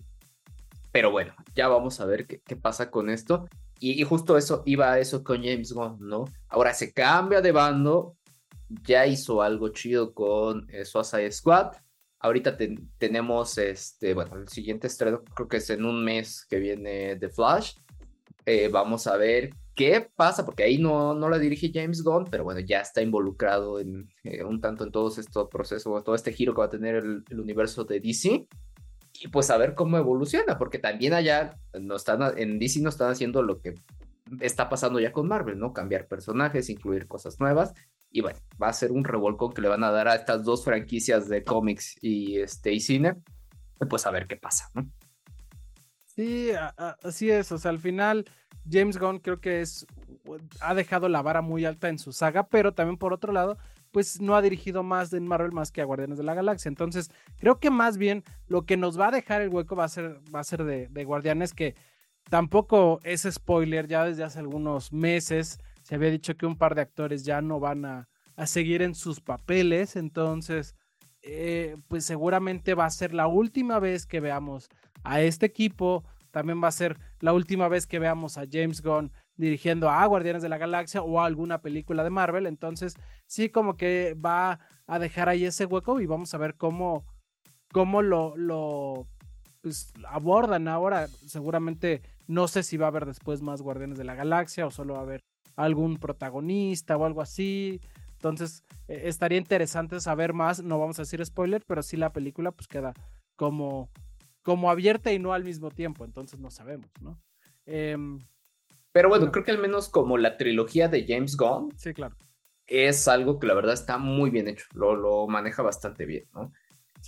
pero 0.93 1.11
bueno, 1.11 1.35
ya 1.55 1.67
vamos 1.67 2.01
a 2.01 2.07
ver 2.07 2.27
qué, 2.27 2.41
qué 2.41 2.57
pasa 2.57 2.91
con 2.91 3.11
esto. 3.11 3.49
Y, 3.79 4.03
justo 4.05 4.39
eso 4.39 4.63
iba 4.65 4.93
a 4.93 4.99
eso 4.99 5.23
con 5.23 5.43
James 5.43 5.73
Gunn, 5.73 5.99
¿no? 6.01 6.25
Ahora 6.49 6.73
se 6.73 6.93
cambia 6.93 7.43
de 7.43 7.53
bando, 7.53 8.17
ya 8.85 9.07
hizo 9.07 9.43
algo 9.43 9.69
chido 9.69 10.15
con 10.15 10.67
eh, 10.71 10.85
Suicide 10.85 11.31
Squad 11.31 11.73
Ahorita 12.19 12.57
tenemos, 12.99 13.59
este, 13.59 14.15
bueno, 14.15 14.37
el 14.37 14.49
siguiente 14.49 14.87
estreno 14.87 15.23
creo 15.35 15.49
que 15.49 15.59
es 15.59 15.71
en 15.71 15.85
un 15.85 16.05
mes 16.05 16.47
que 16.49 16.59
viene 16.59 17.17
The 17.17 17.29
Flash. 17.29 17.75
Eh, 18.47 18.69
vamos 18.69 19.07
a 19.07 19.17
ver 19.17 19.51
qué 19.75 20.09
pasa, 20.17 20.45
porque 20.45 20.63
ahí 20.63 20.79
no, 20.79 21.15
no 21.15 21.29
la 21.29 21.39
dirige 21.39 21.71
James 21.73 22.03
Gunn, 22.03 22.25
pero 22.31 22.45
bueno, 22.45 22.61
ya 22.61 22.81
está 22.81 23.03
involucrado 23.03 23.79
en 23.79 24.09
eh, 24.25 24.43
un 24.43 24.61
tanto 24.61 24.85
en 24.85 24.91
todo 24.91 25.09
este 25.09 25.31
proceso, 25.51 26.03
todo 26.03 26.15
este 26.15 26.33
giro 26.33 26.55
que 26.55 26.61
va 26.61 26.67
a 26.67 26.71
tener 26.71 26.97
el, 26.97 27.25
universo 27.39 27.85
de 27.85 28.01
DC. 28.01 28.49
Y 29.19 29.29
pues 29.29 29.51
a 29.51 29.57
ver 29.57 29.75
cómo 29.75 29.97
evoluciona, 29.97 30.59
porque 30.59 30.79
también 30.79 31.15
allá 31.15 31.59
no 31.79 31.97
están, 31.97 32.39
en 32.39 32.59
DC 32.59 32.81
no 32.81 32.89
están 32.89 33.11
haciendo 33.11 33.43
lo 33.43 33.61
que 33.61 33.75
está 34.41 34.69
pasando 34.69 35.01
ya 35.01 35.13
con 35.13 35.29
Marvel, 35.29 35.59
¿no? 35.59 35.73
Cambiar 35.73 36.07
personajes, 36.07 36.69
incluir 36.71 37.07
cosas 37.07 37.39
nuevas. 37.41 37.73
Y 38.17 38.23
bueno, 38.23 38.39
va 38.61 38.69
a 38.69 38.73
ser 38.73 38.93
un 38.93 39.05
revolcón 39.05 39.53
que 39.53 39.61
le 39.61 39.69
van 39.69 39.85
a 39.85 39.91
dar 39.91 40.09
a 40.09 40.15
estas 40.15 40.43
dos 40.43 40.65
franquicias 40.65 41.29
de 41.29 41.45
cómics 41.45 41.99
y, 42.01 42.39
este, 42.39 42.73
y 42.73 42.81
cine. 42.81 43.17
Pues 43.91 44.07
a 44.07 44.11
ver 44.11 44.27
qué 44.27 44.37
pasa, 44.37 44.71
¿no? 44.73 44.91
Sí, 46.07 46.49
así 47.03 47.31
es. 47.31 47.53
O 47.53 47.59
sea, 47.59 47.73
al 47.73 47.79
final, 47.79 48.25
James 48.71 48.97
Gunn 48.97 49.19
creo 49.19 49.39
que 49.39 49.61
es. 49.61 49.87
ha 50.61 50.75
dejado 50.75 51.11
la 51.11 51.21
vara 51.21 51.43
muy 51.43 51.67
alta 51.67 51.91
en 51.91 51.99
su 51.99 52.11
saga, 52.11 52.47
pero 52.49 52.73
también 52.73 52.97
por 52.97 53.13
otro 53.13 53.35
lado, 53.35 53.59
pues 53.91 54.19
no 54.19 54.35
ha 54.35 54.41
dirigido 54.41 54.83
más 54.83 55.13
en 55.13 55.29
Marvel 55.29 55.53
más 55.53 55.71
que 55.71 55.83
a 55.83 55.85
Guardianes 55.85 56.17
de 56.17 56.25
la 56.25 56.33
Galaxia. 56.33 56.71
Entonces, 56.71 57.11
creo 57.37 57.61
que 57.61 57.69
más 57.69 57.99
bien 57.99 58.25
lo 58.49 58.65
que 58.65 58.79
nos 58.79 58.99
va 58.99 59.09
a 59.09 59.11
dejar 59.11 59.43
el 59.43 59.51
hueco 59.51 59.77
va 59.77 59.85
a 59.85 59.89
ser, 59.89 60.23
va 60.35 60.41
a 60.41 60.45
ser 60.45 60.65
de, 60.65 60.89
de 60.89 61.05
Guardianes, 61.05 61.53
que 61.53 61.75
tampoco 62.31 62.99
es 63.03 63.29
spoiler, 63.31 63.87
ya 63.89 64.07
desde 64.07 64.25
hace 64.25 64.39
algunos 64.39 64.91
meses 64.91 65.61
se 65.87 65.95
había 65.95 66.11
dicho 66.11 66.37
que 66.37 66.47
un 66.47 66.59
par 66.59 66.75
de 66.75 66.81
actores 66.81 67.25
ya 67.25 67.41
no 67.41 67.61
van 67.61 67.85
a, 67.85 68.09
seguir 68.45 68.83
en 68.83 68.97
sus 68.97 69.21
papeles, 69.21 69.95
entonces, 69.95 70.75
eh, 71.23 71.77
pues 71.87 72.05
seguramente 72.05 72.75
va 72.75 72.87
a 72.87 72.91
ser 72.91 73.15
la 73.15 73.29
última 73.29 73.79
vez 73.79 74.05
que 74.05 74.19
veamos 74.19 74.69
a 75.05 75.21
este 75.21 75.47
equipo, 75.47 76.03
también 76.33 76.61
va 76.61 76.67
a 76.69 76.73
ser 76.73 76.99
la 77.21 77.33
última 77.33 77.69
vez 77.69 77.87
que 77.87 78.01
veamos 78.01 78.37
a 78.37 78.47
James 78.51 78.83
Gunn 78.83 79.13
dirigiendo 79.37 79.89
a 79.89 80.05
Guardianes 80.07 80.43
de 80.43 80.49
la 80.49 80.59
Galaxia 80.59 81.03
o 81.03 81.21
a 81.21 81.25
alguna 81.25 81.63
película 81.63 82.03
de 82.03 82.11
Marvel, 82.11 82.47
entonces 82.47 82.95
sí 83.27 83.49
como 83.49 83.77
que 83.77 84.15
va 84.15 84.59
a 84.89 84.99
dejar 84.99 85.29
ahí 85.29 85.45
ese 85.45 85.67
hueco 85.67 86.01
y 86.01 86.07
vamos 86.07 86.35
a 86.35 86.39
ver 86.39 86.57
cómo, 86.57 87.07
cómo 87.73 88.03
lo, 88.03 88.37
lo 88.37 89.07
pues, 89.61 89.93
abordan 90.09 90.67
ahora, 90.67 91.07
seguramente 91.27 92.03
no 92.27 92.49
sé 92.49 92.65
si 92.65 92.77
va 92.77 92.87
a 92.87 92.89
haber 92.89 93.07
después 93.07 93.41
más 93.41 93.63
Guardianes 93.63 93.99
de 93.99 94.05
la 94.05 94.17
Galaxia 94.17 94.67
o 94.67 94.73
solo 94.73 94.95
va 94.95 95.01
a 95.01 95.05
haber 95.05 95.23
algún 95.57 95.97
protagonista 95.97 96.97
o 96.97 97.05
algo 97.05 97.23
así. 97.23 97.81
Entonces, 98.13 98.63
eh, 98.89 99.03
estaría 99.05 99.39
interesante 99.39 100.01
saber 100.01 100.33
más. 100.33 100.63
No 100.63 100.79
vamos 100.79 100.99
a 100.99 101.03
decir 101.03 101.25
spoiler, 101.25 101.63
pero 101.67 101.83
sí 101.83 101.97
la 101.97 102.13
película 102.13 102.53
pues 102.53 102.69
queda 102.69 102.95
como, 103.35 103.91
como 104.43 104.71
abierta 104.71 105.13
y 105.13 105.19
no 105.19 105.33
al 105.33 105.45
mismo 105.45 105.71
tiempo. 105.71 106.05
Entonces 106.05 106.39
no 106.39 106.51
sabemos, 106.51 106.91
¿no? 107.01 107.21
Em, 107.65 108.21
pero 108.93 109.09
bueno, 109.09 109.31
creo 109.31 109.45
que 109.45 109.51
al 109.51 109.59
menos 109.59 109.89
como 109.89 110.17
la 110.17 110.37
trilogía 110.37 110.89
de 110.89 111.05
James 111.07 111.37
Gunn. 111.37 111.71
Sí, 111.77 111.93
claro. 111.93 112.17
Es 112.67 113.07
algo 113.09 113.39
que 113.39 113.47
la 113.47 113.55
verdad 113.55 113.75
está 113.75 113.99
muy 113.99 114.31
bien 114.31 114.49
hecho. 114.49 114.65
Lo, 114.73 114.97
lo 114.97 115.27
maneja 115.27 115.63
bastante 115.63 116.07
bien, 116.07 116.25
¿no? 116.33 116.53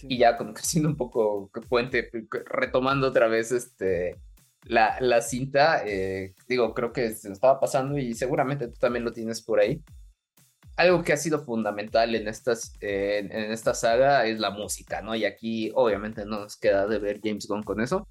Y 0.02 0.18
ya 0.18 0.36
como 0.36 0.52
creciendo 0.52 0.88
un 0.88 0.96
poco 0.96 1.50
puente, 1.68 2.10
retomando 2.46 3.08
otra 3.08 3.26
vez 3.26 3.52
este 3.52 4.16
la, 4.64 4.96
la 5.00 5.20
cinta, 5.20 5.82
eh, 5.86 6.34
digo, 6.48 6.74
creo 6.74 6.92
que 6.92 7.10
se 7.10 7.28
nos 7.28 7.36
estaba 7.36 7.60
pasando 7.60 7.98
y 7.98 8.14
seguramente 8.14 8.68
tú 8.68 8.78
también 8.78 9.04
lo 9.04 9.12
tienes 9.12 9.42
por 9.42 9.60
ahí. 9.60 9.82
Algo 10.76 11.02
que 11.02 11.12
ha 11.12 11.16
sido 11.16 11.40
fundamental 11.40 12.14
en, 12.14 12.28
estas, 12.28 12.72
en, 12.80 13.32
esta 13.32 13.74
saga 13.74 14.26
es 14.26 14.38
la 14.38 14.50
música, 14.50 15.02
¿no? 15.02 15.14
Y 15.16 15.24
aquí 15.24 15.72
obviamente 15.74 16.24
no 16.24 16.40
nos 16.40 16.56
queda 16.56 16.86
de 16.86 16.98
ver 16.98 17.20
James 17.22 17.48
Gunn 17.48 17.64
con 17.64 17.80
eso. 17.80 18.06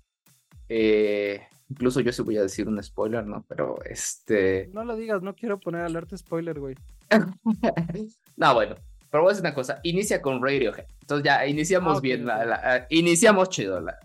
Eh, 0.67 1.41
incluso 1.69 2.01
yo 2.01 2.11
sí 2.11 2.21
voy 2.23 2.37
a 2.37 2.41
decir 2.41 2.67
un 2.67 2.81
spoiler, 2.83 3.25
¿no? 3.25 3.45
Pero 3.47 3.77
este... 3.85 4.69
No 4.73 4.83
lo 4.83 4.97
digas, 4.97 5.21
no 5.21 5.33
quiero 5.33 5.59
poner 5.59 5.81
alerta 5.81 6.17
spoiler, 6.17 6.59
güey. 6.59 6.75
no, 8.35 8.53
bueno, 8.53 8.75
pero 9.09 9.23
voy 9.23 9.29
a 9.29 9.33
decir 9.33 9.45
una 9.45 9.55
cosa, 9.55 9.79
inicia 9.83 10.21
con 10.21 10.43
Radiohead. 10.43 10.87
Entonces 11.01 11.23
ya 11.23 11.47
iniciamos 11.47 11.97
ah, 11.97 12.01
bien, 12.01 12.25
la, 12.25 12.85
iniciamos 12.89 13.49
chido 13.49 13.79
la, 13.79 13.97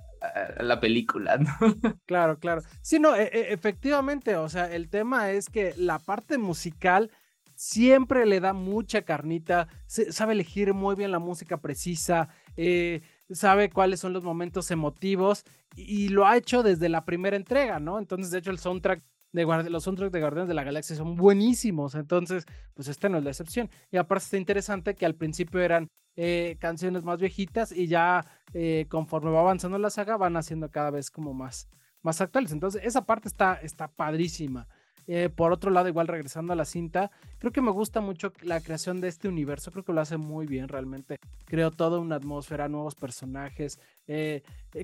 la 0.60 0.80
película, 0.80 1.36
¿no? 1.38 1.50
Claro, 2.06 2.38
claro. 2.38 2.62
Sí, 2.80 2.98
no, 2.98 3.14
e, 3.14 3.24
e, 3.24 3.52
efectivamente, 3.52 4.36
o 4.36 4.48
sea, 4.48 4.72
el 4.72 4.88
tema 4.88 5.30
es 5.30 5.48
que 5.48 5.74
la 5.76 5.98
parte 5.98 6.38
musical 6.38 7.10
siempre 7.54 8.26
le 8.26 8.40
da 8.40 8.52
mucha 8.52 9.02
carnita, 9.02 9.68
sabe 9.86 10.32
elegir 10.32 10.74
muy 10.74 10.96
bien 10.96 11.12
la 11.12 11.18
música 11.18 11.58
precisa, 11.58 12.28
eh, 12.56 13.02
sabe 13.30 13.70
cuáles 13.70 14.00
son 14.00 14.12
los 14.12 14.24
momentos 14.24 14.70
emotivos 14.70 15.44
y, 15.76 16.08
lo 16.08 16.26
ha 16.26 16.36
hecho 16.36 16.62
desde 16.62 16.88
la 16.88 17.04
primera 17.04 17.36
entrega, 17.36 17.78
¿no? 17.78 17.98
Entonces, 17.98 18.30
de 18.30 18.38
hecho, 18.38 18.50
el 18.50 18.58
soundtrack 18.58 19.02
de 19.32 19.70
los 19.70 19.84
soundtracks 19.84 20.12
de 20.12 20.20
Guardianes 20.20 20.48
de 20.48 20.54
la 20.54 20.64
Galaxia 20.64 20.96
son 20.96 21.14
buenísimos, 21.16 21.94
entonces, 21.94 22.44
pues 22.74 22.88
esta 22.88 23.08
no 23.08 23.18
es 23.18 23.24
la 23.24 23.30
excepción. 23.30 23.70
Y 23.90 23.96
aparte 23.96 24.24
está 24.24 24.36
interesante 24.36 24.94
que 24.94 25.06
al 25.06 25.14
principio 25.14 25.60
eran 25.60 25.88
eh, 26.14 26.58
canciones 26.60 27.04
más 27.04 27.18
viejitas 27.18 27.72
y 27.72 27.86
ya 27.86 28.26
eh, 28.52 28.84
conforme 28.90 29.30
va 29.30 29.40
avanzando 29.40 29.78
la 29.78 29.88
saga 29.88 30.18
van 30.18 30.36
haciendo 30.36 30.70
cada 30.70 30.90
vez 30.90 31.10
como 31.10 31.32
más, 31.32 31.68
más 32.02 32.20
actuales. 32.20 32.52
Entonces, 32.52 32.82
esa 32.84 33.06
parte 33.06 33.28
está, 33.28 33.54
está 33.54 33.88
padrísima. 33.88 34.68
Eh, 35.06 35.30
por 35.34 35.52
otro 35.52 35.70
lado, 35.70 35.88
igual 35.88 36.08
regresando 36.08 36.52
a 36.52 36.56
la 36.56 36.66
cinta, 36.66 37.10
creo 37.38 37.50
que 37.50 37.62
me 37.62 37.70
gusta 37.70 38.02
mucho 38.02 38.32
la 38.42 38.60
creación 38.60 39.00
de 39.00 39.08
este 39.08 39.26
universo, 39.26 39.72
creo 39.72 39.84
que 39.84 39.92
lo 39.92 40.02
hace 40.02 40.18
muy 40.18 40.46
bien 40.46 40.68
realmente. 40.68 41.18
Creo 41.46 41.70
toda 41.70 41.98
una 41.98 42.16
atmósfera, 42.16 42.68
nuevos 42.68 42.94
personajes, 42.94 43.80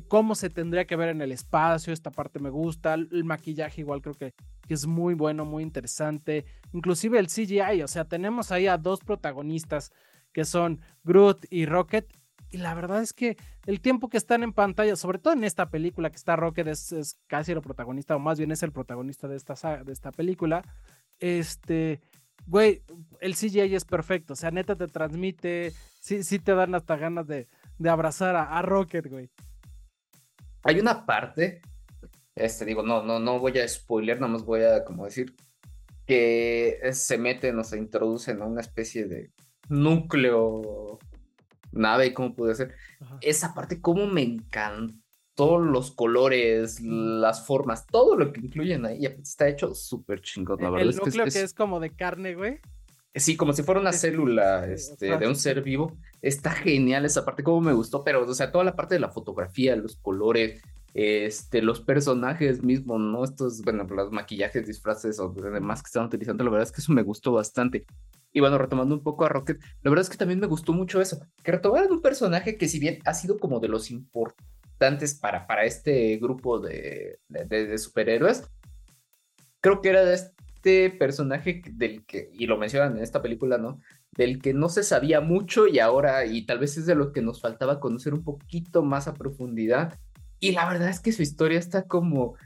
cómo 0.09 0.35
se 0.35 0.51
tendría 0.51 0.87
que 0.87 0.97
ver 0.97 1.11
en 1.11 1.21
el 1.21 1.31
espacio, 1.31 1.93
esta 1.93 2.11
parte 2.11 2.41
me 2.41 2.51
gusta, 2.51 2.95
el 2.95 3.25
maquillaje 3.25 3.83
igual 3.83 4.01
creo 4.01 4.15
que, 4.15 4.35
que 4.67 4.75
es 4.75 4.87
muy 4.87 5.15
bueno, 5.15 5.45
muy 5.45 5.63
interesante, 5.63 6.47
inclusive 6.73 7.19
el 7.21 7.29
CGI, 7.29 7.83
o 7.83 7.89
sea, 7.89 8.05
tenemos 8.05 8.51
ahí 8.51 8.67
a 8.67 8.77
dos 8.77 9.01
protagonistas 9.01 9.93
que 10.39 10.45
son 10.45 10.81
Groot 11.03 11.47
y 11.51 11.67
Rocket 11.67 12.07
y 12.49 12.59
la 12.59 12.73
verdad 12.73 13.03
es 13.03 13.13
que 13.13 13.37
el 13.67 13.81
tiempo 13.81 14.09
que 14.09 14.19
están 14.19 14.45
en 14.45 14.53
pantalla, 14.53 14.95
sobre 14.95 15.19
todo 15.19 15.35
en 15.35 15.43
esta 15.43 15.69
película 15.69 16.11
que 16.11 16.17
está 16.17 16.37
Rocket, 16.37 16.69
es, 16.69 17.19
casi 17.27 17.51
el 17.51 17.61
protagonista, 17.61 18.15
o 18.15 18.21
más 18.21 18.39
bien 18.39 18.53
es 18.53 18.63
el 18.63 18.71
protagonista 18.71 19.27
de 19.27 19.37
esta, 19.37 19.83
de 19.83 19.93
esta 19.93 20.13
película. 20.13 20.63
Este, 21.19 22.01
güey, 22.47 22.83
el 23.21 23.35
CGI 23.35 23.75
es 23.75 23.85
perfecto. 23.85 24.35
O 24.35 24.37
sea, 24.37 24.53
neta 24.53 24.77
te 24.77 24.87
transmite, 24.87 25.73
sí, 26.01 26.23
sí 26.23 26.39
te 26.39 26.55
dan 26.55 26.73
hasta 26.77 26.97
ganas 26.97 27.27
de, 27.27 27.49
de 27.79 27.91
abrazar 27.91 28.37
a, 28.37 28.63
Rocket, 28.63 29.09
güey. 29.09 29.29
Hay 30.63 30.79
una 30.79 31.05
parte, 31.05 31.63
este, 32.37 32.65
digo, 32.65 32.85
no, 32.85 33.03
no, 33.03 33.19
no 33.19 33.41
voy 33.41 33.59
a 33.59 33.67
spoiler, 33.67 34.21
nada 34.21 34.35
más 34.35 34.45
voy 34.45 34.63
a 34.63 34.85
como 34.85 35.05
decir 35.05 35.35
que 36.07 36.81
se 36.93 37.19
meten 37.19 37.59
o 37.59 37.65
se 37.65 37.77
introducen 37.77 38.41
a 38.41 38.47
una 38.47 38.63
especie 38.63 39.05
de 39.05 39.31
núcleo 39.69 40.99
nave, 41.73 42.15
cómo 42.15 42.35
pude 42.35 42.53
hacer. 42.53 42.75
Esa 43.21 43.55
parte, 43.55 43.81
cómo 43.81 44.07
me 44.07 44.23
encantó 44.23 45.59
los 45.59 45.93
colores, 45.93 46.81
las 46.81 47.47
formas, 47.47 47.87
todo 47.87 48.17
lo 48.17 48.33
que 48.33 48.41
incluyen 48.41 48.87
ahí. 48.87 49.07
Está 49.07 49.49
hecho 49.49 49.75
súper 49.75 50.21
chingón, 50.21 50.61
la 50.61 50.71
verdad. 50.71 50.89
El 50.89 50.97
núcleo 50.97 51.25
que 51.25 51.43
es, 51.43 51.55
como 51.55 51.81
de 51.81 51.95
carne, 51.95 52.35
güey. 52.35 52.61
Sí, 53.15 53.37
como 53.37 53.53
si 53.53 53.63
fuera 53.63 53.81
una 53.81 53.93
célula 53.93 54.67
este, 54.67 55.17
de 55.17 55.27
un 55.27 55.37
ser 55.37 55.63
vivo. 55.63 55.97
Está 56.23 56.51
genial 56.51 57.05
esa 57.05 57.25
parte, 57.25 57.43
como 57.43 57.61
me 57.61 57.73
gustó, 57.73 58.05
pero, 58.05 58.25
o 58.25 58.35
sea, 58.35 58.53
toda 58.53 58.65
la 58.65 58.77
parte 58.77 58.95
de 58.95 59.01
la 59.01 59.09
fotografía, 59.09 59.77
los 59.77 59.97
colores, 59.97 60.61
este, 60.95 61.63
los 61.63 61.81
personajes 61.81 62.63
mismos, 62.63 63.01
¿no? 63.01 63.25
Estos, 63.25 63.63
bueno, 63.63 63.85
los 63.85 64.13
maquillajes, 64.13 64.67
disfraces 64.67 65.19
o 65.21 65.31
demás 65.31 65.83
que 65.83 65.89
están 65.89 66.07
utilizando, 66.07 66.45
la 66.45 66.51
verdad 66.51 66.67
es 66.67 66.73
que 66.73 66.81
eso 66.81 66.93
me 66.93 67.03
gustó 67.03 67.33
bastante. 67.33 67.87
Y 68.33 68.41
bueno, 68.41 68.59
retomando 68.59 68.95
un 68.95 69.03
poco 69.03 69.25
a 69.25 69.29
Rocket, 69.29 69.61
la 69.83 69.91
verdad 69.91 70.03
es 70.03 70.11
que 70.11 70.19
también 70.19 70.41
me 70.41 70.47
gustó 70.47 70.73
mucho 70.73 71.01
eso, 71.01 71.21
que 71.43 71.53
retomaran 71.53 71.91
un 71.91 72.03
personaje 72.03 72.57
que 72.57 72.69
si 72.69 72.79
bien 72.79 72.99
ha 73.05 73.15
sido 73.15 73.39
como 73.39 73.59
de 73.59 73.69
los 73.69 73.91
importantes 73.91 75.15
para, 75.15 75.47
para 75.47 75.65
este 75.65 76.17
grupo 76.19 76.61
de, 76.61 77.19
de, 77.29 77.79
superhéroes, 77.79 78.45
creo 79.61 79.81
que 79.81 79.89
era 79.89 80.05
de 80.05 80.15
este 80.15 80.91
personaje 80.91 81.63
del 81.73 82.05
que, 82.05 82.31
y 82.35 82.47
lo 82.47 82.59
mencionan 82.59 82.97
en 82.97 83.03
esta 83.03 83.23
película, 83.23 83.59
¿no? 83.59 83.81
Del 84.13 84.41
que 84.41 84.53
no 84.53 84.69
se 84.69 84.83
sabía 84.83 85.21
mucho 85.21 85.67
y 85.67 85.79
ahora, 85.79 86.27
y 86.27 86.45
tal 86.45 86.59
vez 86.59 86.77
es 86.77 86.87
de 86.87 86.95
lo 86.95 87.13
que 87.13 87.23
nos 87.23 87.41
faltaba 87.41 87.81
conocer 87.81 88.15
un 88.15 88.25
poquito 88.25 88.83
más 88.83 89.09
a 89.09 89.15
profundidad. 89.15 89.99
Y 90.41 90.53
la 90.53 90.69
verdad 90.69 90.91
es 90.91 91.01
que 91.01 91.13
su 91.13 91.23
historia 91.23 91.59
está 91.59 91.83
como, 91.85 92.37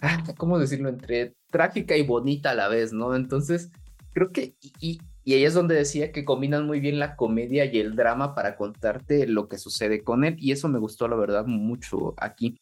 ah, 0.00 0.22
¿cómo 0.36 0.58
decirlo? 0.58 0.88
Entre 0.88 1.34
trágica 1.50 1.96
y 1.96 2.02
bonita 2.02 2.50
a 2.50 2.54
la 2.54 2.68
vez, 2.68 2.92
¿no? 2.92 3.14
Entonces, 3.14 3.70
creo 4.12 4.32
que, 4.32 4.54
y, 4.80 5.00
y 5.24 5.34
ahí 5.34 5.44
es 5.44 5.54
donde 5.54 5.74
decía 5.74 6.12
que 6.12 6.24
combinan 6.24 6.66
muy 6.66 6.80
bien 6.80 6.98
la 6.98 7.16
comedia 7.16 7.64
y 7.64 7.78
el 7.78 7.94
drama 7.94 8.34
para 8.34 8.56
contarte 8.56 9.26
lo 9.26 9.48
que 9.48 9.58
sucede 9.58 10.02
con 10.02 10.24
él, 10.24 10.36
y 10.38 10.52
eso 10.52 10.68
me 10.68 10.78
gustó, 10.78 11.08
la 11.08 11.16
verdad, 11.16 11.46
mucho 11.46 12.14
aquí. 12.16 12.58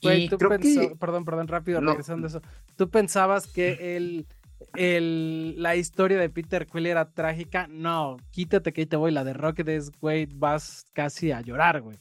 y 0.00 0.28
creo 0.28 0.58
que... 0.58 0.96
Perdón, 0.98 1.24
perdón, 1.24 1.48
rápido, 1.48 1.80
regresando 1.80 2.26
a 2.26 2.30
eso. 2.30 2.42
¿Tú 2.76 2.88
pensabas 2.88 3.46
que 3.46 3.96
el, 3.96 4.26
el, 4.74 5.60
la 5.60 5.74
historia 5.74 6.18
de 6.18 6.30
Peter 6.30 6.66
Quill 6.66 6.86
era 6.86 7.10
trágica? 7.10 7.66
No, 7.68 8.16
quítate 8.30 8.72
que 8.72 8.82
ahí 8.82 8.86
te 8.86 8.96
voy, 8.96 9.10
la 9.10 9.24
de 9.24 9.32
Rocket 9.32 9.68
es, 9.68 9.90
güey, 10.00 10.26
vas 10.26 10.84
casi 10.92 11.32
a 11.32 11.40
llorar, 11.40 11.82
güey. 11.82 11.96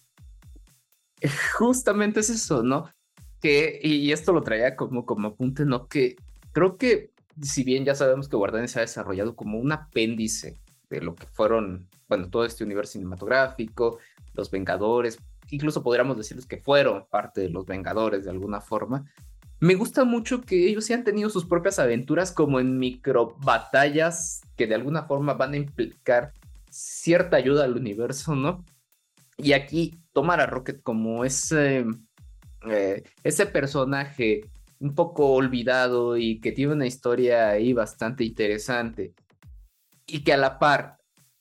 Justamente 1.58 2.20
es 2.20 2.30
eso, 2.30 2.62
¿no? 2.62 2.90
Que, 3.42 3.80
y 3.82 4.12
esto 4.12 4.32
lo 4.32 4.44
traía 4.44 4.76
como, 4.76 5.06
como 5.06 5.30
apunte, 5.30 5.66
¿no? 5.66 5.88
Que 5.88 6.16
creo 6.52 6.78
que 6.78 7.15
si 7.42 7.64
bien 7.64 7.86
ya 7.86 7.96
sabemos 7.96 8.28
que 8.28 8.36
Guardianes 8.36 8.72
se 8.72 8.80
ha 8.80 8.82
desarrollado 8.82 9.36
como 9.36 9.60
un 9.60 9.72
apéndice 9.72 10.58
de 10.90 11.02
lo 11.02 11.16
que 11.16 11.28
fueron, 11.28 11.88
bueno, 12.08 12.30
todo 12.30 12.46
este 12.46 12.64
universo 12.64 12.94
cinematográfico, 12.94 14.00
los 14.34 14.52
Vengadores, 14.52 15.20
incluso 15.50 15.84
podríamos 15.84 16.18
decirles 16.18 16.46
que 16.46 16.58
fueron 16.58 17.06
parte 17.10 17.42
de 17.42 17.50
los 17.50 17.66
Vengadores 17.66 18.26
de 18.26 18.32
alguna 18.32 18.62
forma. 18.62 19.06
Me 19.60 19.76
gusta 19.76 20.04
mucho 20.04 20.42
que 20.42 20.68
ellos 20.68 20.86
sí 20.86 20.94
han 20.94 21.04
tenido 21.04 21.30
sus 21.30 21.46
propias 21.46 21.80
aventuras 21.80 22.32
como 22.32 22.60
en 22.60 22.78
micro 22.78 23.36
batallas 23.40 24.42
que 24.56 24.68
de 24.68 24.76
alguna 24.76 25.04
forma 25.04 25.34
van 25.34 25.54
a 25.54 25.58
implicar 25.58 26.34
cierta 26.70 27.38
ayuda 27.38 27.64
al 27.64 27.78
universo, 27.78 28.36
¿no? 28.36 28.66
Y 29.38 29.54
aquí 29.54 29.98
tomar 30.14 30.40
a 30.40 30.46
Rocket 30.46 30.82
como 30.82 31.26
ese, 31.26 31.86
eh, 32.70 33.04
ese 33.24 33.46
personaje 33.46 34.50
un 34.86 34.94
poco 34.94 35.34
olvidado 35.34 36.16
y 36.16 36.40
que 36.40 36.52
tiene 36.52 36.74
una 36.74 36.86
historia 36.86 37.50
ahí 37.50 37.74
bastante 37.74 38.24
interesante 38.24 39.16
y 40.06 40.24
que 40.24 40.32
a 40.32 40.38
la 40.38 40.60
par 40.60 40.98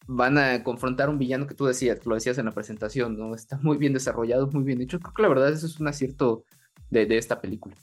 van 0.06 0.38
a 0.38 0.62
confrontar 0.64 1.10
un 1.10 1.18
villano 1.18 1.46
que 1.46 1.54
tú 1.54 1.66
decías, 1.66 2.06
lo 2.06 2.14
decías 2.14 2.38
en 2.38 2.46
la 2.46 2.52
presentación, 2.52 3.18
¿no? 3.18 3.34
Está 3.34 3.58
muy 3.58 3.76
bien 3.76 3.92
desarrollado, 3.92 4.50
muy 4.50 4.64
bien 4.64 4.80
hecho. 4.80 4.98
Creo 4.98 5.12
que 5.12 5.22
la 5.22 5.28
verdad 5.28 5.52
eso 5.52 5.66
es 5.66 5.78
un 5.78 5.88
acierto 5.88 6.44
de, 6.88 7.04
de 7.04 7.18
esta 7.18 7.42
película. 7.42 7.74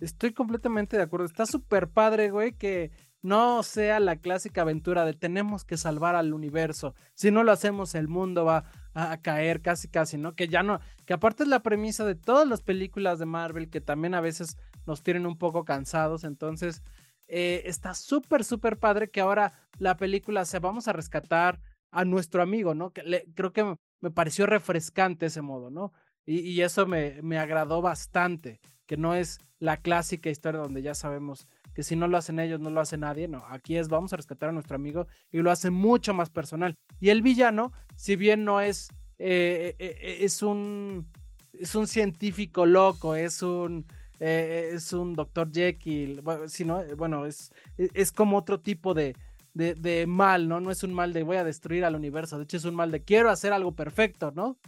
Estoy 0.00 0.34
completamente 0.34 0.98
de 0.98 1.04
acuerdo. 1.04 1.24
Está 1.24 1.46
súper 1.46 1.88
padre, 1.88 2.30
güey, 2.30 2.52
que 2.52 2.90
no 3.22 3.62
sea 3.62 3.98
la 3.98 4.16
clásica 4.16 4.62
aventura 4.62 5.04
de 5.04 5.14
tenemos 5.14 5.64
que 5.64 5.76
salvar 5.76 6.14
al 6.14 6.32
universo. 6.32 6.94
Si 7.14 7.30
no 7.30 7.42
lo 7.42 7.52
hacemos, 7.52 7.94
el 7.94 8.06
mundo 8.06 8.44
va 8.44 8.64
a, 8.94 9.20
caer 9.20 9.62
casi, 9.62 9.88
casi, 9.88 10.16
¿no? 10.16 10.34
Que 10.34 10.48
ya 10.48 10.62
no, 10.62 10.80
que 11.06 11.14
aparte 11.14 11.42
es 11.42 11.48
la 11.48 11.62
premisa 11.62 12.04
de 12.04 12.14
todas 12.14 12.46
las 12.46 12.62
películas 12.62 13.18
de 13.18 13.26
Marvel, 13.26 13.68
que 13.68 13.80
también 13.80 14.14
a 14.14 14.20
veces 14.20 14.56
nos 14.86 15.02
tienen 15.02 15.26
un 15.26 15.38
poco 15.38 15.64
cansados. 15.64 16.24
Entonces, 16.24 16.82
eh, 17.28 17.62
está 17.64 17.94
súper, 17.94 18.44
súper 18.44 18.78
padre 18.78 19.10
que 19.10 19.20
ahora 19.20 19.52
la 19.78 19.96
película 19.96 20.44
se 20.44 20.58
vamos 20.58 20.88
a 20.88 20.92
rescatar 20.92 21.60
a 21.90 22.04
nuestro 22.04 22.42
amigo, 22.42 22.74
¿no? 22.74 22.92
Que 22.92 23.24
creo 23.34 23.52
que 23.52 23.76
me 24.00 24.10
pareció 24.10 24.46
refrescante 24.46 25.26
ese 25.26 25.42
modo, 25.42 25.70
¿no? 25.70 25.92
Y, 26.28 26.60
eso 26.60 26.86
me, 26.86 27.22
me 27.22 27.38
agradó 27.38 27.80
bastante, 27.80 28.60
que 28.86 28.96
no 28.96 29.14
es 29.14 29.38
la 29.60 29.76
clásica 29.76 30.28
historia 30.28 30.60
donde 30.60 30.82
ya 30.82 30.92
sabemos 30.92 31.46
que 31.76 31.82
si 31.82 31.94
no 31.94 32.08
lo 32.08 32.16
hacen 32.16 32.40
ellos, 32.40 32.58
no 32.58 32.70
lo 32.70 32.80
hace 32.80 32.96
nadie. 32.96 33.28
No, 33.28 33.44
aquí 33.50 33.76
es 33.76 33.88
vamos 33.88 34.10
a 34.12 34.16
rescatar 34.16 34.48
a 34.48 34.52
nuestro 34.52 34.76
amigo 34.76 35.06
y 35.30 35.38
lo 35.38 35.50
hace 35.50 35.70
mucho 35.70 36.14
más 36.14 36.30
personal. 36.30 36.74
Y 37.00 37.10
el 37.10 37.20
villano, 37.20 37.72
si 37.96 38.16
bien 38.16 38.44
no 38.44 38.62
es, 38.62 38.88
eh, 39.18 39.76
eh, 39.78 40.18
es 40.22 40.42
un, 40.42 41.06
es 41.52 41.74
un 41.74 41.86
científico 41.86 42.64
loco, 42.64 43.14
es 43.14 43.42
un 43.42 43.86
eh, 44.20 44.70
es 44.72 44.92
un 44.92 45.14
Dr. 45.14 45.50
Jekyll, 45.52 46.20
bueno, 46.22 46.48
sino, 46.48 46.80
eh, 46.80 46.94
bueno 46.94 47.26
es, 47.26 47.52
e, 47.76 47.88
es 47.94 48.12
como 48.12 48.38
otro 48.38 48.60
tipo 48.60 48.94
de, 48.94 49.14
de, 49.54 50.06
mal, 50.06 50.48
¿no? 50.48 50.60
No 50.60 50.70
es 50.70 50.82
un 50.82 50.92
mal 50.92 51.12
de 51.12 51.22
voy 51.22 51.36
a 51.36 51.44
destruir 51.44 51.84
al 51.84 51.94
universo, 51.94 52.38
de 52.38 52.44
hecho 52.44 52.56
es 52.56 52.64
un 52.64 52.74
mal 52.74 52.90
de 52.90 53.02
quiero 53.02 53.30
hacer 53.30 53.52
algo 53.52 53.74
perfecto, 53.74 54.32
¿no? 54.34 54.58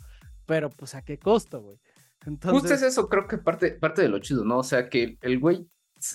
Pero 0.46 0.70
pues 0.70 0.94
a 0.94 1.02
qué 1.02 1.18
costo, 1.18 1.60
güey. 1.60 1.78
Entonces... 2.26 2.60
Justo 2.60 2.74
es 2.74 2.82
eso, 2.82 3.08
creo 3.08 3.26
que 3.26 3.38
parte, 3.38 3.72
parte 3.72 4.02
de 4.02 4.08
lo 4.08 4.18
chido, 4.18 4.44
¿no? 4.44 4.58
O 4.58 4.64
sea, 4.64 4.88
que 4.88 5.18
el 5.20 5.38
güey 5.38 5.66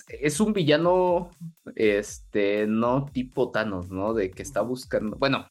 es 0.08 0.40
un 0.40 0.52
villano, 0.52 1.30
este, 1.76 2.66
no 2.66 3.06
tipo 3.06 3.50
Thanos, 3.50 3.90
¿no? 3.90 4.14
De 4.14 4.30
que 4.30 4.42
está 4.42 4.60
buscando, 4.60 5.16
bueno, 5.16 5.48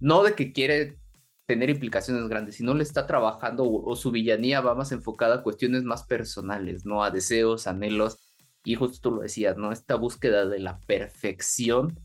no 0.00 0.22
de 0.22 0.34
que 0.34 0.52
quiere 0.52 0.98
tener 1.46 1.70
implicaciones 1.70 2.28
grandes, 2.28 2.56
sino 2.56 2.74
le 2.74 2.82
está 2.82 3.06
trabajando 3.06 3.64
o, 3.64 3.96
su 3.96 4.10
villanía 4.10 4.60
va 4.60 4.74
más 4.74 4.92
enfocada 4.92 5.36
a 5.36 5.42
cuestiones 5.42 5.84
más 5.84 6.04
personales, 6.04 6.84
¿no? 6.84 7.04
A 7.04 7.10
deseos, 7.10 7.66
anhelos, 7.66 8.18
y 8.64 8.74
justo 8.74 8.98
tú 9.00 9.16
lo 9.16 9.22
decías, 9.22 9.56
¿no? 9.56 9.72
Esta 9.72 9.94
búsqueda 9.94 10.46
de 10.46 10.58
la 10.58 10.80
perfección 10.80 12.00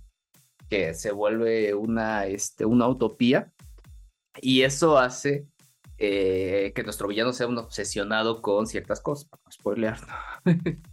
que 0.69 0.93
se 0.93 1.11
vuelve 1.11 1.73
una, 1.73 2.27
este, 2.27 2.65
una 2.65 2.87
utopía, 2.87 3.51
y 4.41 4.61
eso 4.61 4.97
hace 4.97 5.47
eh, 5.97 6.71
que 6.73 6.83
nuestro 6.83 7.07
villano 7.07 7.33
sea 7.33 7.47
un 7.47 7.57
obsesionado 7.57 8.41
con 8.41 8.67
ciertas 8.67 9.01
cosas, 9.01 9.25
para 9.25 9.41
no 9.43 9.51
spoilear, 9.51 9.99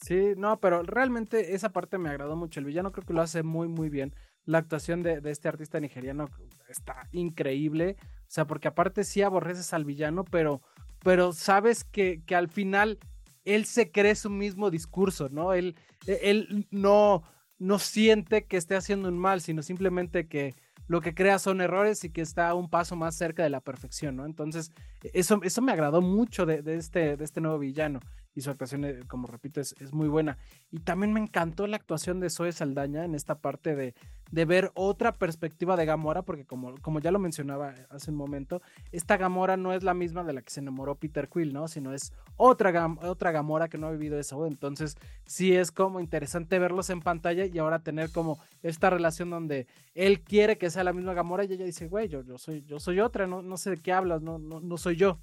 Sí, 0.00 0.34
no, 0.36 0.60
pero 0.60 0.84
realmente 0.84 1.54
esa 1.54 1.70
parte 1.70 1.98
me 1.98 2.08
agradó 2.08 2.36
mucho. 2.36 2.60
El 2.60 2.66
villano 2.66 2.92
creo 2.92 3.04
que 3.04 3.12
lo 3.12 3.20
hace 3.20 3.42
muy, 3.42 3.66
muy 3.66 3.88
bien. 3.88 4.14
La 4.48 4.56
actuación 4.56 5.02
de, 5.02 5.20
este 5.26 5.46
artista 5.46 5.78
nigeriano 5.78 6.30
está 6.70 7.06
increíble. 7.12 7.96
O 8.00 8.30
sea, 8.30 8.46
porque 8.46 8.68
aparte 8.68 9.04
sí 9.04 9.20
aborreces 9.20 9.74
al 9.74 9.84
villano, 9.84 10.24
pero, 10.24 10.62
pero 11.04 11.34
sabes 11.34 11.84
que, 11.84 12.22
que 12.24 12.34
al 12.34 12.48
final 12.48 12.98
él 13.44 13.66
se 13.66 13.90
cree 13.90 14.14
su 14.14 14.30
mismo 14.30 14.70
discurso, 14.70 15.28
¿no? 15.28 15.52
Él, 15.52 15.76
él 16.06 16.66
no, 16.70 17.24
no 17.58 17.78
siente 17.78 18.46
que 18.46 18.56
esté 18.56 18.74
haciendo 18.74 19.10
un 19.10 19.18
mal, 19.18 19.42
sino 19.42 19.60
simplemente 19.60 20.28
que 20.28 20.54
lo 20.86 21.02
que 21.02 21.14
crea 21.14 21.38
son 21.38 21.60
errores 21.60 22.02
y 22.04 22.10
que 22.10 22.22
está 22.22 22.54
un 22.54 22.70
paso 22.70 22.96
más 22.96 23.16
cerca 23.16 23.42
de 23.42 23.50
la 23.50 23.60
perfección, 23.60 24.16
¿no? 24.16 24.24
Entonces, 24.24 24.72
eso, 25.12 25.40
eso 25.42 25.60
me 25.60 25.72
agradó 25.72 26.00
mucho 26.00 26.46
de, 26.46 26.62
de 26.62 26.76
este, 26.76 27.18
de 27.18 27.24
este 27.26 27.42
nuevo 27.42 27.58
villano 27.58 28.00
y 28.38 28.40
su 28.40 28.50
actuación, 28.50 28.84
eh, 28.84 29.00
como 29.08 29.26
repito, 29.26 29.60
es, 29.60 29.74
muy 29.92 30.06
buena. 30.06 30.38
Y 30.70 30.78
también 30.78 31.12
me 31.12 31.18
encantó 31.18 31.66
la 31.66 31.76
actuación 31.76 32.20
de 32.20 32.30
Zoe 32.30 32.52
Saldaña 32.52 33.04
en 33.04 33.16
esta 33.16 33.40
parte 33.40 33.74
de, 33.74 33.94
ver 34.30 34.70
otra 34.74 35.16
perspectiva 35.16 35.76
de 35.76 35.84
Gamora, 35.86 36.22
porque 36.22 36.44
como, 36.44 37.00
ya 37.00 37.10
lo 37.10 37.18
mencionaba 37.18 37.74
hace 37.90 38.12
un 38.12 38.16
momento, 38.16 38.62
esta 38.92 39.16
Gamora 39.16 39.56
no 39.56 39.72
es 39.72 39.82
la 39.82 39.92
misma 39.92 40.22
de 40.22 40.34
la 40.34 40.42
que 40.42 40.50
se 40.50 40.60
enamoró 40.60 40.94
Peter 40.94 41.28
Quill, 41.28 41.52
¿no? 41.52 41.66
Sino 41.66 41.92
es 41.92 42.12
otra, 42.36 42.96
otra 43.02 43.32
Gamora 43.32 43.66
que 43.66 43.76
no 43.76 43.88
ha 43.88 43.90
vivido 43.90 44.20
eso. 44.20 44.46
Entonces, 44.46 44.96
sí 45.26 45.56
es 45.56 45.72
como 45.72 45.98
interesante 45.98 46.60
verlos 46.60 46.90
en 46.90 47.00
pantalla 47.00 47.44
y 47.44 47.58
ahora 47.58 47.80
tener 47.80 48.12
como 48.12 48.38
esta 48.62 48.88
relación 48.88 49.30
donde 49.30 49.66
él 49.94 50.20
quiere 50.20 50.58
que 50.58 50.70
sea 50.70 50.84
la 50.84 50.92
misma 50.92 51.12
Gamora 51.12 51.42
y 51.44 51.52
ella 51.52 51.64
dice, 51.64 51.88
güey, 51.88 52.06
yo, 52.06 52.22
yo, 52.22 52.38
soy, 52.38 52.62
yo 52.62 52.78
soy 52.78 53.00
otra, 53.00 53.26
no, 53.26 53.42
no 53.42 53.56
sé 53.56 53.70
de 53.70 53.76
qué 53.78 53.92
hablas, 53.92 54.22
no, 54.22 54.38
no, 54.38 54.60
no 54.60 54.76
soy 54.76 54.94
yo. 54.94 55.18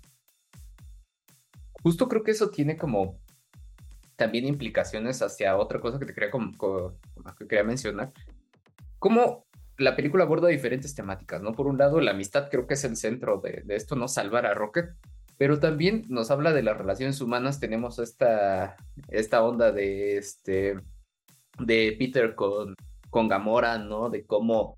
Justo 1.85 2.09
creo 2.09 2.23
que 2.23 2.31
eso 2.31 2.49
tiene 2.49 2.77
como 2.77 3.19
también 4.15 4.47
implicaciones 4.47 5.21
hacia 5.21 5.55
otra 5.55 5.79
cosa 5.79 5.99
que 5.99 6.07
te 6.07 6.15
quería, 6.15 6.31
como, 6.31 6.51
que 7.37 7.47
quería 7.47 7.63
mencionar. 7.63 8.11
Cómo 8.97 9.45
la 9.77 9.95
película 9.95 10.23
aborda 10.23 10.47
diferentes 10.47 10.95
temáticas, 10.95 11.43
¿no? 11.43 11.51
Por 11.51 11.67
un 11.67 11.77
lado, 11.77 12.01
la 12.01 12.09
amistad 12.09 12.49
creo 12.49 12.65
que 12.65 12.73
es 12.73 12.83
el 12.85 12.97
centro 12.97 13.39
de, 13.39 13.63
esto, 13.67 13.95
¿no? 13.95 14.07
Salvar 14.07 14.47
a 14.47 14.55
Rocket, 14.55 14.95
pero 15.37 15.59
también 15.59 16.01
nos 16.09 16.31
habla 16.31 16.53
de 16.53 16.63
las 16.63 16.75
relaciones 16.75 17.21
humanas, 17.21 17.59
tenemos 17.59 17.99
esta, 17.99 18.77
esta 19.09 19.43
onda 19.43 19.71
de, 19.71 20.17
este, 20.17 20.79
de 21.59 21.95
Peter 21.99 22.33
con, 22.33 22.73
con 23.11 23.27
Gamora, 23.27 23.77
¿no? 23.77 24.09
De 24.09 24.25
cómo 24.25 24.73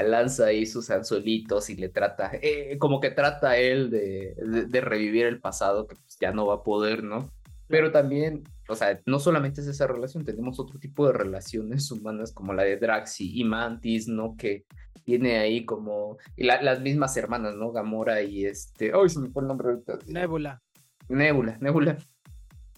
lanza 0.00 0.46
ahí 0.46 0.64
sus 0.64 0.88
anzuelitos 0.90 1.68
y 1.68 1.76
le 1.76 1.90
trata, 1.90 2.30
eh, 2.40 2.78
como 2.78 3.00
que 3.00 3.10
trata 3.10 3.58
él 3.58 3.90
de, 3.90 4.34
de, 4.68 4.80
revivir 4.80 5.26
el 5.26 5.40
pasado 5.40 5.86
que 5.86 5.96
pues, 5.96 6.16
ya 6.18 6.32
no 6.32 6.46
va 6.46 6.54
a 6.54 6.62
poder, 6.62 7.04
¿no? 7.04 7.30
Pero 7.68 7.92
también, 7.92 8.44
o 8.68 8.74
sea, 8.74 9.00
no 9.04 9.18
solamente 9.18 9.60
es 9.60 9.66
esa 9.66 9.86
relación, 9.86 10.24
tenemos 10.24 10.58
otro 10.58 10.78
tipo 10.78 11.06
de 11.06 11.12
relaciones 11.12 11.90
humanas 11.90 12.32
como 12.32 12.54
la 12.54 12.62
de 12.62 12.76
Draxi 12.76 13.38
y 13.38 13.44
Mantis, 13.44 14.08
¿no? 14.08 14.36
Que 14.36 14.64
tiene 15.04 15.38
ahí 15.38 15.64
como 15.64 16.16
y 16.36 16.44
las 16.44 16.80
mismas 16.80 17.16
hermanas, 17.16 17.54
¿no? 17.56 17.72
Gamora 17.72 18.22
y 18.22 18.46
este, 18.46 18.92
ay, 18.94 19.08
se 19.08 19.20
me 19.20 19.30
fue 19.30 19.42
el 19.42 19.48
nombre 19.48 19.68
ahorita. 19.68 19.98
Nebula. 20.06 20.62
Nebula, 21.08 21.58
Nebula. 21.60 21.98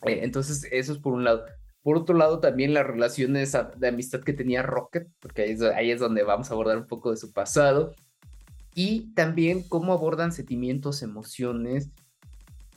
Eh, 0.03 0.20
entonces, 0.22 0.66
eso 0.70 0.92
es 0.92 0.98
por 0.98 1.12
un 1.12 1.24
lado. 1.24 1.44
Por 1.85 1.99
otro 1.99 2.16
lado, 2.16 2.40
también 2.40 2.73
las 2.73 2.87
relaciones 2.87 3.53
de 3.77 3.88
amistad 3.88 4.23
que 4.23 4.33
tenía 4.33 4.62
Rocket, 4.62 5.07
porque 5.20 5.42
ahí 5.77 5.90
es, 5.90 6.01
donde 6.01 6.23
vamos 6.23 6.51
a 6.51 6.55
abordar 6.55 6.79
un 6.79 6.87
poco 6.87 7.11
de 7.11 7.18
su 7.18 7.31
pasado. 7.31 7.94
Y 8.75 9.12
también 9.12 9.62
cómo 9.68 9.92
abordan 9.92 10.33
sentimientos, 10.33 11.03
emociones, 11.03 11.90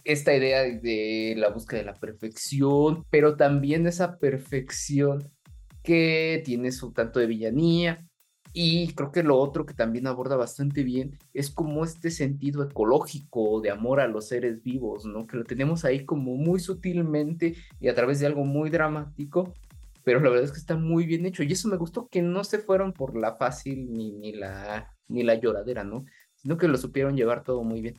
esta 0.03 0.35
idea 0.35 0.63
de 0.63 1.35
la 1.37 1.49
búsqueda 1.49 1.79
de 1.79 1.85
la 1.85 1.93
perfección, 1.93 3.05
pero 3.09 3.37
también 3.37 3.87
esa 3.87 4.19
perfección 4.19 5.31
que 5.83 6.41
tiene 6.43 6.73
su 6.73 6.91
tanto 6.91 7.21
de 7.21 7.27
villanía, 7.27 8.05
y 8.59 8.91
creo 8.95 9.11
que 9.11 9.21
lo 9.21 9.37
otro 9.37 9.67
que 9.67 9.75
también 9.75 10.07
aborda 10.07 10.35
bastante 10.35 10.81
bien 10.81 11.19
es 11.31 11.51
como 11.51 11.83
este 11.83 12.09
sentido 12.09 12.63
ecológico 12.63 13.61
de 13.61 13.69
amor 13.69 13.99
a 13.99 14.07
los 14.07 14.29
seres 14.29 14.63
vivos, 14.63 15.05
¿no? 15.05 15.27
Que 15.27 15.37
lo 15.37 15.43
tenemos 15.43 15.85
ahí 15.85 16.05
como 16.05 16.35
muy 16.37 16.59
sutilmente 16.59 17.53
y 17.79 17.87
a 17.87 17.93
través 17.93 18.19
de 18.19 18.25
algo 18.25 18.45
muy 18.45 18.71
dramático, 18.71 19.53
pero 20.03 20.19
la 20.21 20.31
verdad 20.31 20.45
es 20.45 20.51
que 20.51 20.57
está 20.57 20.75
muy 20.75 21.05
bien 21.05 21.27
hecho. 21.27 21.43
Y 21.43 21.51
eso 21.51 21.67
me 21.67 21.77
gustó 21.77 22.07
que 22.07 22.23
no 22.23 22.43
se 22.43 22.57
fueron 22.57 22.93
por 22.93 23.15
la 23.15 23.35
fácil 23.35 23.93
ni, 23.93 24.13
ni, 24.13 24.31
la, 24.31 24.91
ni 25.07 25.21
la 25.21 25.35
lloradera, 25.35 25.83
¿no? 25.83 26.05
Sino 26.33 26.57
que 26.57 26.67
lo 26.67 26.77
supieron 26.77 27.15
llevar 27.15 27.43
todo 27.43 27.61
muy 27.61 27.79
bien. 27.81 27.93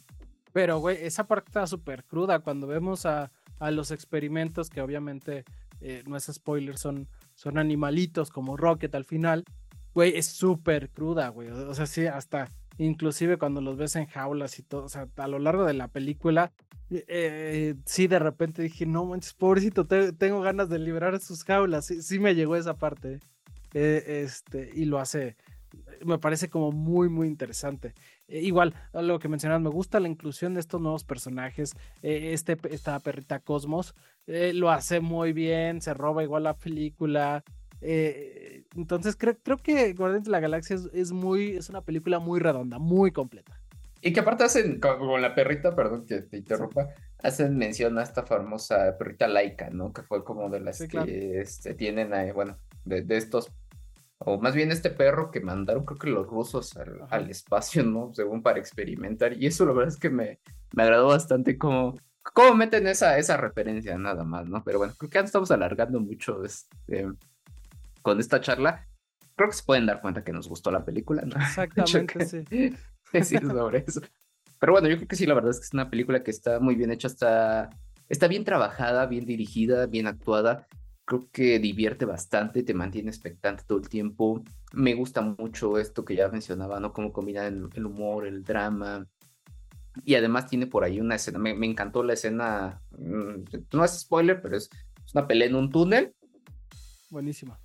Pero, 0.53 0.81
güey, 0.81 0.99
esa 1.03 1.29
parte 1.29 1.51
está 1.51 1.69
súper 1.69 2.03
cruda 2.03 2.41
cuando 2.41 2.67
vemos 2.67 3.07
a, 3.07 3.31
a, 3.61 3.71
los 3.71 3.93
experimentos 3.93 4.71
que 4.71 4.81
obviamente 4.81 5.45
eh, 5.81 6.03
no 6.05 6.17
es 6.17 6.25
spoiler, 6.25 6.77
son, 6.79 7.07
son 7.37 7.59
animalitos 7.59 8.31
como 8.31 8.57
Rocket 8.57 8.93
al 8.97 9.05
final 9.05 9.45
güey, 9.99 10.17
es 10.17 10.27
súper 10.27 10.91
cruda, 10.91 11.27
güey. 11.31 11.49
O 11.49 11.75
sea, 11.75 11.85
sí, 11.85 12.07
hasta 12.07 12.53
inclusive 12.79 13.37
cuando 13.37 13.61
los 13.61 13.77
ves 13.77 13.97
en 13.97 14.07
jaulas 14.07 14.57
y 14.61 14.63
todo, 14.63 14.85
o 14.85 14.89
sea, 14.89 15.09
a 15.17 15.27
lo 15.27 15.41
largo 15.41 15.65
de 15.65 15.73
la 15.73 15.89
película, 15.89 16.53
eh, 16.89 17.05
eh, 17.09 17.75
sí, 17.85 18.07
de 18.07 18.21
repente 18.21 18.63
dije, 18.63 18.87
no 18.87 19.05
manches, 19.07 19.35
pobrecito, 19.35 19.89
tengo 19.89 20.41
ganas 20.41 20.69
de 20.69 20.79
liberar 20.79 21.19
sus 21.19 21.43
jaulas. 21.43 21.87
Sí, 21.87 22.01
sí 22.01 22.21
me 22.21 22.37
llegó 22.37 22.55
esa 22.55 22.75
parte. 22.75 23.19
Eh, 23.75 24.23
este, 24.23 24.71
y 24.73 24.85
lo 24.85 25.01
hace, 25.01 25.37
me 26.07 26.19
parece 26.19 26.49
como 26.49 26.71
muy, 26.71 27.09
muy 27.09 27.27
interesante. 27.27 27.93
igual, 28.29 28.75
lo 28.93 29.19
que 29.19 29.27
mencionas, 29.27 29.61
me 29.61 29.69
gusta 29.69 29.99
la 29.99 30.07
inclusión 30.07 30.55
de 30.55 30.61
estos 30.61 30.81
nuevos 30.81 31.03
personajes. 31.03 31.75
este, 32.03 32.57
esta 32.71 33.01
perrita 33.01 33.41
Cosmos 33.41 33.97
lo 34.29 34.71
hace 34.71 35.01
muy 35.01 35.33
bien, 35.33 35.81
se 35.81 35.93
roba 35.93 36.23
igual 36.23 36.45
la 36.45 36.57
película. 36.57 37.43
Eh, 37.81 38.65
entonces 38.77 39.17
creo, 39.17 39.37
creo 39.43 39.57
que 39.59 39.93
Guardianes 39.93 40.25
de 40.25 40.31
la 40.31 40.41
Galaxia 40.41 40.77
es, 40.93 41.13
muy, 41.13 41.57
es 41.57 41.69
una 41.69 41.83
película 41.83 42.19
muy 42.19 42.41
redonda, 42.41 42.79
muy 42.79 43.13
completa. 43.13 43.59
Y 44.01 44.13
que 44.13 44.21
aparte 44.21 44.45
hacen, 44.45 44.81
con, 44.81 45.21
la 45.21 45.35
perrita, 45.35 45.75
perdón 45.75 46.07
que 46.07 46.23
te 46.23 46.37
interrumpa, 46.37 46.89
hacen 47.23 47.57
mención 47.57 47.99
a 47.99 48.03
esta 48.03 48.25
famosa 48.25 48.97
perrita 48.97 49.27
laica, 49.27 49.71
¿no? 49.71 49.93
Que 49.93 50.03
fue 50.03 50.25
como 50.25 50.49
de 50.51 50.61
las 50.61 50.79
que 50.79 51.41
este, 51.41 51.75
tienen 51.75 52.15
ahí, 52.15 52.31
bueno, 52.31 52.57
de, 52.85 53.05
estos, 53.17 53.51
o 54.19 54.41
más 54.41 54.55
bien 54.55 54.71
este 54.71 54.91
perro 54.91 55.31
que 55.31 55.41
mandaron, 55.41 55.85
creo 55.85 55.99
que 55.99 56.11
los 56.11 56.27
rusos 56.29 56.77
al, 57.11 57.29
espacio, 57.29 57.83
¿no? 57.83 58.13
Según 58.15 58.43
para 58.43 58.61
experimentar. 58.61 59.33
Y 59.37 59.47
eso 59.47 59.67
la 59.67 59.73
verdad 59.73 59.93
es 59.93 59.99
que 59.99 60.11
me, 60.11 60.39
me 60.75 60.85
agradó 60.85 61.09
bastante 61.09 61.59
como, 61.59 61.97
cómo 62.23 62.55
meten 62.55 62.87
esa, 62.87 63.19
esa 63.19 63.37
referencia 63.37 63.99
nada 63.99 64.25
más, 64.25 64.47
¿no? 64.47 64.63
Pero 64.63 64.79
bueno, 64.79 64.95
creo 64.97 65.11
que 65.11 65.19
ya 65.19 65.25
estamos 65.25 65.51
alargando 65.51 65.99
mucho 65.99 66.45
este, 66.45 67.09
con 68.03 68.21
esta 68.21 68.41
charla, 68.41 68.87
creo 69.39 69.51
que 69.51 69.57
se 69.57 69.63
pueden 69.63 69.87
dar 69.87 70.03
cuenta 70.03 70.25
que 70.25 70.33
nos 70.33 70.49
gustó 70.49 70.71
la 70.71 70.85
película, 70.85 71.23
¿no? 71.23 71.37
Exactamente, 71.41 72.27
sí. 72.27 72.75
Decir 73.13 73.41
sobre 73.47 73.85
eso. 73.87 74.03
Pero 74.59 74.73
bueno, 74.73 74.89
yo 74.89 74.97
creo 74.97 75.09
que 75.09 75.17
sí, 75.17 75.25
la 75.25 75.35
verdad 75.35 75.53
es 75.53 75.61
que 75.61 75.67
es 75.67 75.73
una 75.73 75.89
película 75.89 76.23
que 76.23 76.33
está 76.33 76.59
muy 76.59 76.75
bien 76.75 76.91
hecha, 76.91 77.07
está, 77.07 77.71
está 78.09 78.27
bien 78.27 78.45
trabajada, 78.45 79.07
bien 79.07 79.25
dirigida, 79.25 79.87
bien 79.87 80.09
actuada. 80.09 80.67
Creo 81.05 81.31
que 81.31 81.59
divierte 81.59 82.05
bastante, 82.05 82.65
te 82.65 82.75
mantiene 82.75 83.09
expectante 83.09 83.63
todo 83.67 83.79
el 83.79 83.89
tiempo. 83.89 84.43
Me 84.73 84.95
gusta 84.95 85.23
mucho 85.23 85.79
esto 85.79 86.05
que 86.05 86.17
ya 86.17 86.29
mencionaba, 86.29 86.81
¿no? 86.81 86.93
Cómo 86.93 87.13
combina 87.13 87.47
el, 87.47 87.87
humor, 87.87 88.27
el 88.27 88.43
drama. 88.43 89.07
Y 90.05 90.17
además 90.17 90.49
tiene 90.49 90.67
por 90.67 90.85
ahí 90.85 91.01
una 91.01 91.15
escena, 91.15 91.39
me, 91.39 91.55
me 91.55 91.67
encantó 91.67 92.03
la 92.03 92.13
escena, 92.13 92.83
mm, 92.91 93.45
no 93.73 93.85
es 93.85 94.01
spoiler, 94.01 94.43
pero 94.43 94.57
es, 94.57 94.69
es 95.07 95.15
una 95.15 95.27
pelea 95.27 95.49
en 95.49 95.55
un 95.55 95.71
túnel. 95.71 96.13
Buenísima 97.11 97.59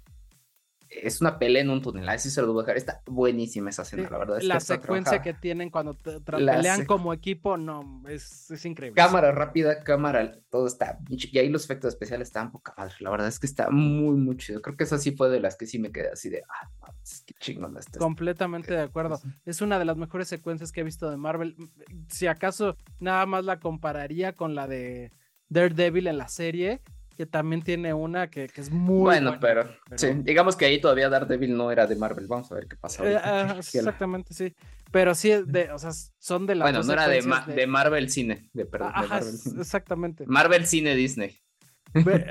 es 1.01 1.21
una 1.21 1.39
pelea 1.39 1.61
en 1.61 1.69
un 1.69 1.81
túnel, 1.81 2.07
así 2.07 2.29
se 2.29 2.41
lo 2.41 2.53
voy 2.53 2.61
a 2.61 2.65
dejar. 2.65 2.77
Está 2.77 3.01
buenísima 3.05 3.69
esa 3.69 3.81
escena, 3.81 4.09
la 4.09 4.17
verdad. 4.17 4.41
la 4.41 4.59
secuencia 4.59 5.21
que 5.21 5.33
tienen 5.33 5.69
cuando 5.69 5.95
pelean 5.95 6.85
como 6.85 7.13
equipo, 7.13 7.57
no, 7.57 8.03
es, 8.07 8.51
es, 8.51 8.65
increíble. 8.65 9.01
Cámara 9.01 9.31
rápida, 9.31 9.83
cámara, 9.83 10.39
todo 10.49 10.67
está. 10.67 10.99
Y 11.09 11.37
ahí 11.37 11.49
los 11.49 11.65
efectos 11.65 11.89
especiales 11.89 12.27
están 12.27 12.51
poca 12.51 12.73
madre. 12.77 12.95
La 12.99 13.09
verdad 13.09 13.27
es 13.27 13.39
que 13.39 13.47
está 13.47 13.69
muy, 13.69 14.15
muy 14.15 14.37
chido. 14.37 14.61
Creo 14.61 14.77
que 14.77 14.83
esa 14.83 14.97
sí 14.97 15.11
fue 15.11 15.29
de 15.29 15.39
las 15.39 15.55
que 15.55 15.65
sí 15.65 15.79
me 15.79 15.91
quedé 15.91 16.09
así 16.09 16.29
de, 16.29 16.43
ah, 16.47 16.93
qué 17.25 17.33
chingón 17.39 17.77
está. 17.77 17.99
Completamente 17.99 18.73
de 18.73 18.81
acuerdo. 18.81 19.19
Es 19.45 19.61
una 19.61 19.79
de 19.79 19.85
las 19.85 19.97
mejores 19.97 20.27
secuencias 20.27 20.71
que 20.71 20.81
he 20.81 20.83
visto 20.83 21.09
de 21.09 21.17
Marvel. 21.17 21.55
Si 22.09 22.27
acaso 22.27 22.77
nada 22.99 23.25
más 23.25 23.45
la 23.45 23.59
compararía 23.59 24.33
con 24.33 24.55
la 24.55 24.67
de 24.67 25.11
Daredevil 25.49 26.07
en 26.07 26.17
la 26.17 26.27
serie 26.27 26.81
que 27.13 27.25
también 27.25 27.61
tiene 27.61 27.93
una 27.93 28.29
que, 28.29 28.49
es 28.55 28.71
muy 28.71 28.99
bueno, 28.99 29.37
pero, 29.39 29.69
sí, 29.95 30.07
digamos 30.23 30.55
que 30.55 30.65
ahí 30.65 30.81
todavía 30.81 31.09
Daredevil 31.09 31.55
no 31.55 31.71
era 31.71 31.87
de 31.87 31.95
Marvel, 31.95 32.27
vamos 32.27 32.51
a 32.51 32.55
ver 32.55 32.67
qué 32.67 32.75
pasa. 32.75 33.03
Eh, 33.09 33.17
ah, 33.23 33.55
exactamente, 33.57 34.33
sí. 34.33 34.53
Pero 34.91 35.15
sí, 35.15 35.31
de, 35.45 35.71
o 35.71 35.79
sea, 35.79 35.91
son 36.19 36.45
de 36.45 36.55
las 36.55 36.65
Bueno, 36.65 36.83
no 36.83 36.93
era 36.93 37.07
de, 37.07 37.21
de... 37.55 37.67
Marvel 37.67 38.09
Cine, 38.09 38.49
de, 38.53 38.65
perdón, 38.65 38.91
Marvel 38.95 39.35
Exactamente. 39.59 40.25
Marvel 40.27 40.67
Cine 40.67 40.95
Disney. 40.95 41.42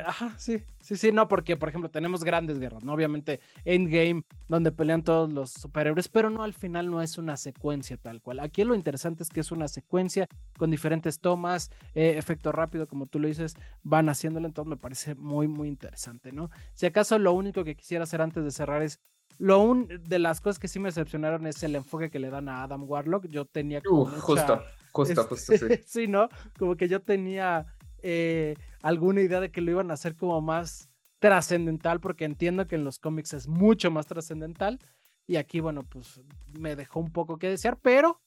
Ajá, 0.07 0.35
sí, 0.39 0.63
sí, 0.81 0.97
sí, 0.97 1.13
no, 1.13 1.29
porque 1.29 1.57
por 1.57 1.69
ejemplo 1.69 1.91
tenemos 1.91 2.25
grandes 2.25 2.59
guerras, 2.59 2.85
¿no? 2.85 2.93
Obviamente 2.93 3.41
Endgame, 3.65 4.25
donde 4.49 4.73
pelean 4.73 5.03
todos 5.03 5.33
los 5.33 5.51
superhéroes, 5.51 6.09
pero 6.09 6.31
no, 6.31 6.43
al 6.43 6.55
final 6.55 6.91
no 6.91 7.03
es 7.03 7.19
una 7.19 7.37
secuencia 7.37 7.97
tal 7.97 8.21
cual. 8.21 8.41
Aquí 8.41 8.65
lo 8.65 8.75
interesante 8.75 9.23
es 9.23 9.29
que 9.29 9.41
es 9.41 9.53
una 9.53 9.69
secuencia 9.69 10.29
con 10.59 10.71
diferentes 10.71 11.21
tomas, 11.21 11.71
eh, 11.95 12.15
efecto 12.17 12.53
rápido, 12.53 12.87
como 12.87 13.07
tú 13.07 13.19
lo 13.19 13.29
dices, 13.29 13.55
van 13.83 14.09
haciéndolo, 14.09 14.47
entonces 14.47 14.69
me 14.69 14.77
parece 14.77 15.15
muy, 15.15 15.49
muy 15.49 15.69
interesante, 15.69 16.33
¿no? 16.33 16.51
Si 16.75 16.87
acaso 16.87 17.19
lo 17.19 17.33
único 17.33 17.65
que 17.65 17.77
quisiera 17.77 18.05
hacer 18.05 18.21
antes 18.21 18.45
de 18.45 18.51
cerrar 18.51 18.83
es 18.83 19.01
lo 19.39 19.59
un, 19.61 19.89
de 19.89 20.19
las 20.19 20.41
cosas 20.41 20.59
que 20.59 20.69
sí 20.69 20.79
me 20.79 20.89
decepcionaron 20.89 21.47
es 21.47 21.63
el 21.63 21.75
enfoque 21.75 22.11
que 22.11 22.19
le 22.19 22.31
dan 22.31 22.49
a 22.49 22.63
Adam 22.63 22.85
Warlock. 22.89 23.27
Yo 23.27 23.45
tenía 23.45 23.81
como 23.81 24.07
justo, 24.07 24.63
justo, 24.93 25.25
justo, 25.25 25.57
sí. 25.57 25.67
sí, 25.87 26.07
¿no? 26.07 26.29
Como 26.59 26.77
que 26.77 26.89
yo 26.89 27.01
tenía 27.01 27.67
eh, 28.03 28.57
alguna 28.83 29.21
idea 29.21 29.41
de 29.41 29.51
que 29.51 29.61
lo 29.61 29.71
iban 29.71 29.91
a 29.91 29.95
hacer 29.95 30.17
como 30.17 30.41
más 30.41 30.91
trascendental, 31.19 32.01
porque 32.01 32.25
entiendo 32.25 32.67
que 32.67 32.75
en 32.75 32.85
los 32.85 32.99
cómics 32.99 33.33
es 33.33 33.47
mucho 33.47 33.91
más 33.91 34.07
trascendental. 34.07 34.81
Y 35.27 35.37
aquí, 35.37 35.61
bueno, 35.61 35.85
pues 35.85 36.21
me 36.59 36.75
dejó 36.75 36.99
un 36.99 37.13
poco 37.13 37.39
que 37.39 37.49
desear, 37.49 37.79
pero 37.81 38.21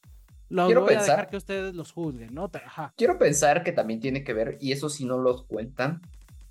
lo 0.48 0.68
Quiero 0.68 0.82
voy 0.82 0.92
pensar, 0.92 1.12
a 1.12 1.14
dejar 1.14 1.30
que 1.30 1.38
ustedes 1.38 1.76
los 1.76 1.92
juzguen, 1.92 2.34
¿no? 2.34 2.50
Quiero 2.96 3.18
pensar 3.18 3.64
que 3.64 3.74
también 3.74 4.00
tiene 4.00 4.24
que 4.24 4.34
ver, 4.34 4.58
y 4.62 4.72
eso 4.72 4.90
si 4.90 5.06
no 5.06 5.18
lo 5.18 5.46
cuentan 5.46 6.02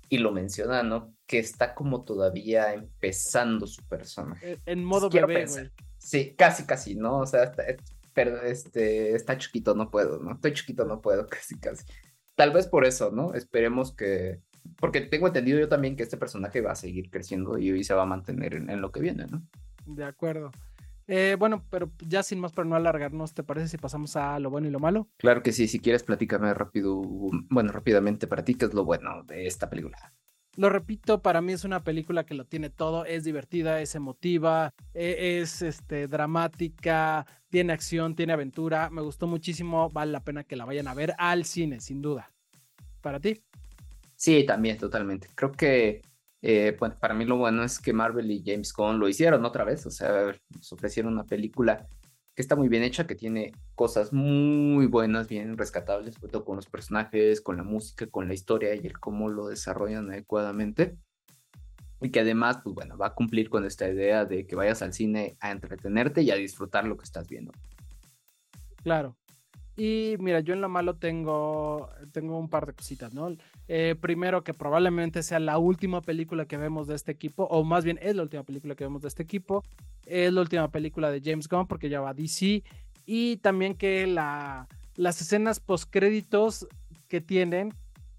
y 0.07 0.19
lo 0.19 0.31
mencionan, 0.31 0.87
¿no? 0.87 1.15
Que 1.25 1.39
está 1.39 1.73
como 1.73 2.03
todavía 2.03 2.73
empezando 2.73 3.65
su 3.65 3.81
personaje. 3.87 4.53
E, 4.53 4.59
en 4.67 4.85
modo 4.85 5.09
bebé, 5.09 5.47
Sí, 5.97 6.35
casi, 6.37 6.65
casi, 6.65 6.93
¿no? 6.93 7.17
O 7.17 7.25
sea, 7.25 7.51
pero 8.13 8.43
este, 8.43 9.15
está 9.15 9.35
chiquito, 9.37 9.73
no 9.73 9.89
puedo, 9.89 10.19
¿no? 10.19 10.33
Estoy 10.33 10.53
chiquito, 10.53 10.85
no 10.85 11.01
puedo, 11.01 11.25
casi, 11.27 11.57
casi 11.57 11.85
tal 12.35 12.51
vez 12.51 12.67
por 12.67 12.85
eso, 12.85 13.11
¿no? 13.11 13.33
Esperemos 13.33 13.93
que, 13.95 14.41
porque 14.77 15.01
tengo 15.01 15.27
entendido 15.27 15.59
yo 15.59 15.69
también 15.69 15.95
que 15.95 16.03
este 16.03 16.17
personaje 16.17 16.61
va 16.61 16.71
a 16.71 16.75
seguir 16.75 17.09
creciendo 17.09 17.57
y 17.57 17.71
hoy 17.71 17.83
se 17.83 17.93
va 17.93 18.03
a 18.03 18.07
mantener 18.07 18.55
en, 18.55 18.81
lo 18.81 18.91
que 18.91 18.99
viene, 18.99 19.25
¿no? 19.27 19.41
De 19.85 20.03
acuerdo. 20.03 20.51
Eh, 21.07 21.35
bueno, 21.37 21.63
pero 21.69 21.91
ya 22.07 22.23
sin 22.23 22.39
más 22.39 22.51
para 22.51 22.67
no 22.67 22.75
alargarnos, 22.75 23.33
¿te 23.33 23.43
parece 23.43 23.67
si 23.67 23.77
pasamos 23.77 24.15
a 24.15 24.39
lo 24.39 24.49
bueno 24.49 24.67
y 24.67 24.71
lo 24.71 24.79
malo? 24.79 25.07
Claro 25.17 25.43
que 25.43 25.51
sí, 25.51 25.67
si 25.67 25.79
quieres 25.79 26.03
platícame 26.03 26.53
rápido, 26.53 27.01
bueno, 27.49 27.71
rápidamente 27.71 28.25
para 28.25 28.43
ti, 28.43 28.55
¿qué 28.55 28.65
es 28.65 28.73
lo 28.73 28.85
bueno 28.85 29.23
de 29.23 29.45
esta 29.45 29.69
película? 29.69 30.13
Lo 30.57 30.69
repito, 30.69 31.21
para 31.21 31.41
mí 31.41 31.51
es 31.51 31.65
una 31.65 31.83
película 31.83 32.25
que 32.25 32.33
lo 32.33 32.45
tiene 32.45 32.69
todo, 32.69 33.05
es 33.05 33.23
divertida, 33.25 33.81
es 33.81 33.93
emotiva, 33.95 34.73
e, 34.93 35.39
es 35.41 35.61
este, 35.61 36.07
dramática, 36.07 37.25
tiene 37.49 37.73
acción, 37.73 38.15
tiene 38.15 38.33
aventura, 38.33 38.89
me 38.89 39.01
gustó 39.01 39.27
muchísimo, 39.27 39.89
vale 39.89 40.13
la 40.13 40.23
pena 40.23 40.43
que 40.45 40.55
la 40.55 40.65
vayan 40.65 40.87
a 40.87 40.93
ver 40.93 41.13
al 41.17 41.43
cine, 41.43 41.81
sin 41.81 42.01
duda. 42.01 42.31
¿Para 43.01 43.19
ti? 43.19 43.41
Sí, 44.15 44.45
también, 44.45 44.77
totalmente. 44.77 45.27
Creo 45.35 45.51
que 45.51 46.01
eh, 46.41 46.77
para 46.99 47.13
mí 47.13 47.25
lo 47.25 47.37
bueno 47.37 47.63
es 47.63 47.79
que 47.79 47.91
Marvel 47.91 48.31
y 48.31 48.43
James 48.45 48.71
Gunn 48.71 48.99
lo 48.99 49.09
hicieron 49.09 49.43
otra 49.43 49.65
vez, 49.65 49.85
o 49.85 49.91
sea, 49.91 50.33
nos 50.55 50.71
ofrecieron 50.71 51.13
una 51.13 51.25
película 51.25 51.87
que 52.35 52.41
está 52.41 52.55
muy 52.57 52.67
bien 52.67 52.83
hecha, 52.83 53.07
que 53.07 53.15
tiene 53.15 53.53
cosas 53.75 54.11
muy 54.11 54.87
buenas, 54.87 55.29
bien 55.29 55.57
rescatables, 55.57 56.15
sobre 56.15 56.33
todo 56.33 56.43
con 56.43 56.57
los 56.57 56.65
personajes, 56.65 57.39
con 57.39 57.55
la 57.55 57.63
música, 57.63 58.07
con 58.07 58.27
la 58.27 58.33
historia 58.33 58.75
y 58.75 58.85
el 58.85 58.99
cómo 58.99 59.29
lo 59.29 59.47
desarrollan 59.47 60.11
adecuadamente. 60.11 60.97
Y 62.01 62.09
que 62.09 62.19
además, 62.19 62.59
pues 62.61 62.75
bueno, 62.75 62.97
va 62.97 63.07
a 63.07 63.13
cumplir 63.15 63.49
con 63.49 63.65
esta 63.65 63.89
idea 63.89 64.25
de 64.25 64.45
que 64.45 64.55
vayas 64.57 64.81
al 64.81 64.93
cine 64.93 65.37
a 65.39 65.51
entretenerte 65.51 66.23
y 66.23 66.31
a 66.31 66.35
disfrutar 66.35 66.85
lo 66.85 66.97
que 66.97 67.05
estás 67.05 67.29
viendo. 67.29 67.53
Claro. 68.83 69.15
Y 69.77 70.15
mira, 70.19 70.39
yo 70.39 70.53
en 70.53 70.61
lo 70.61 70.69
malo 70.69 70.95
tengo, 70.95 71.89
tengo 72.13 72.39
un 72.39 72.47
par 72.47 72.65
de 72.65 72.73
cositas, 72.73 73.13
¿no? 73.13 73.35
Eh, 73.67 73.95
primero, 73.99 74.43
que 74.43 74.53
probablemente 74.53 75.21
sea 75.21 75.39
la 75.39 75.57
última 75.57 76.01
película 76.01 76.45
que 76.45 76.55
vemos 76.55 76.87
de 76.87 76.95
este 76.95 77.11
equipo, 77.11 77.43
o 77.43 77.63
más 77.63 77.83
bien 77.83 77.99
es 78.01 78.15
la 78.15 78.23
última 78.23 78.43
película 78.43 78.75
que 78.75 78.85
vemos 78.85 79.01
de 79.01 79.09
este 79.09 79.23
equipo. 79.23 79.63
Es 80.05 80.31
la 80.31 80.41
última 80.41 80.69
película 80.69 81.11
de 81.11 81.21
James 81.21 81.49
Gunn 81.49 81.67
porque 81.67 81.89
ya 81.89 81.99
va 81.99 82.11
a 82.11 82.13
DC. 82.13 82.63
Y 83.05 83.37
también 83.37 83.75
que 83.75 84.07
la, 84.07 84.67
las 84.95 85.19
escenas 85.19 85.59
postcréditos 85.59 86.67
que 87.09 87.19
tienen 87.19 87.73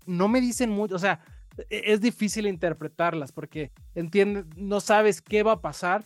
no 0.04 0.28
me 0.28 0.40
dicen 0.40 0.70
mucho, 0.70 0.94
o 0.94 0.98
sea, 0.98 1.20
e, 1.70 1.82
es 1.86 2.00
difícil 2.00 2.46
interpretarlas 2.46 3.32
porque 3.32 3.72
entiendes, 3.94 4.44
no 4.56 4.80
sabes 4.80 5.22
qué 5.22 5.42
va 5.42 5.52
a 5.52 5.60
pasar 5.60 6.04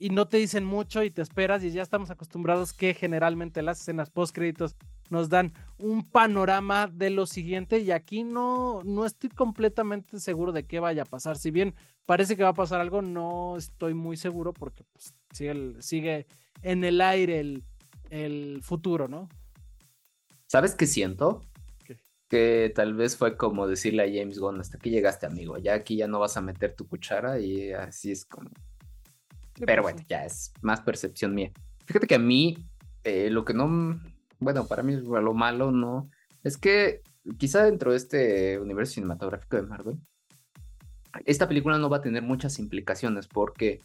y 0.00 0.08
no 0.08 0.26
te 0.26 0.38
dicen 0.38 0.64
mucho 0.64 1.04
y 1.04 1.10
te 1.10 1.20
esperas 1.20 1.62
y 1.62 1.70
ya 1.70 1.82
estamos 1.82 2.10
acostumbrados 2.10 2.72
que 2.72 2.94
generalmente 2.94 3.60
las 3.60 3.82
escenas 3.82 4.08
post 4.08 4.34
créditos 4.34 4.74
nos 5.10 5.28
dan 5.28 5.52
un 5.78 6.08
panorama 6.08 6.86
de 6.86 7.10
lo 7.10 7.26
siguiente 7.26 7.80
y 7.80 7.90
aquí 7.90 8.24
no, 8.24 8.82
no 8.82 9.04
estoy 9.04 9.28
completamente 9.28 10.18
seguro 10.18 10.52
de 10.52 10.64
qué 10.64 10.80
vaya 10.80 11.02
a 11.02 11.04
pasar. 11.04 11.36
Si 11.36 11.50
bien 11.50 11.74
parece 12.06 12.34
que 12.34 12.42
va 12.42 12.48
a 12.48 12.54
pasar 12.54 12.80
algo, 12.80 13.02
no 13.02 13.58
estoy 13.58 13.92
muy 13.92 14.16
seguro 14.16 14.54
porque 14.54 14.84
pues, 14.90 15.14
sigue, 15.32 15.82
sigue 15.82 16.26
en 16.62 16.82
el 16.82 17.02
aire 17.02 17.38
el, 17.38 17.62
el 18.08 18.60
futuro, 18.62 19.06
¿no? 19.06 19.28
¿Sabes 20.46 20.74
qué 20.74 20.86
siento? 20.86 21.42
Que 22.28 22.72
tal 22.74 22.94
vez 22.94 23.18
fue 23.18 23.36
como 23.36 23.66
decirle 23.66 24.04
a 24.04 24.06
James 24.06 24.38
Gunn, 24.38 24.60
hasta 24.60 24.78
aquí 24.78 24.88
llegaste, 24.88 25.26
amigo, 25.26 25.58
ya 25.58 25.74
aquí 25.74 25.96
ya 25.96 26.06
no 26.06 26.20
vas 26.20 26.38
a 26.38 26.40
meter 26.40 26.74
tu 26.74 26.86
cuchara 26.86 27.38
y 27.38 27.72
así 27.72 28.12
es 28.12 28.24
como 28.24 28.48
pero 29.66 29.82
bueno, 29.82 30.02
ya 30.08 30.24
es 30.24 30.52
más 30.62 30.80
percepción 30.80 31.34
mía. 31.34 31.52
Fíjate 31.86 32.06
que 32.06 32.14
a 32.14 32.20
mí, 32.20 32.56
eh, 33.04 33.30
lo 33.30 33.44
que 33.44 33.54
no, 33.54 34.00
bueno, 34.38 34.66
para 34.66 34.82
mí 34.82 34.96
lo 34.96 35.34
malo, 35.34 35.70
¿no? 35.70 36.10
Es 36.42 36.56
que 36.56 37.02
quizá 37.38 37.64
dentro 37.64 37.90
de 37.90 37.96
este 37.96 38.58
universo 38.58 38.94
cinematográfico 38.94 39.56
de 39.56 39.62
Marvel, 39.62 39.98
esta 41.24 41.48
película 41.48 41.78
no 41.78 41.90
va 41.90 41.98
a 41.98 42.02
tener 42.02 42.22
muchas 42.22 42.58
implicaciones 42.58 43.26
porque 43.26 43.80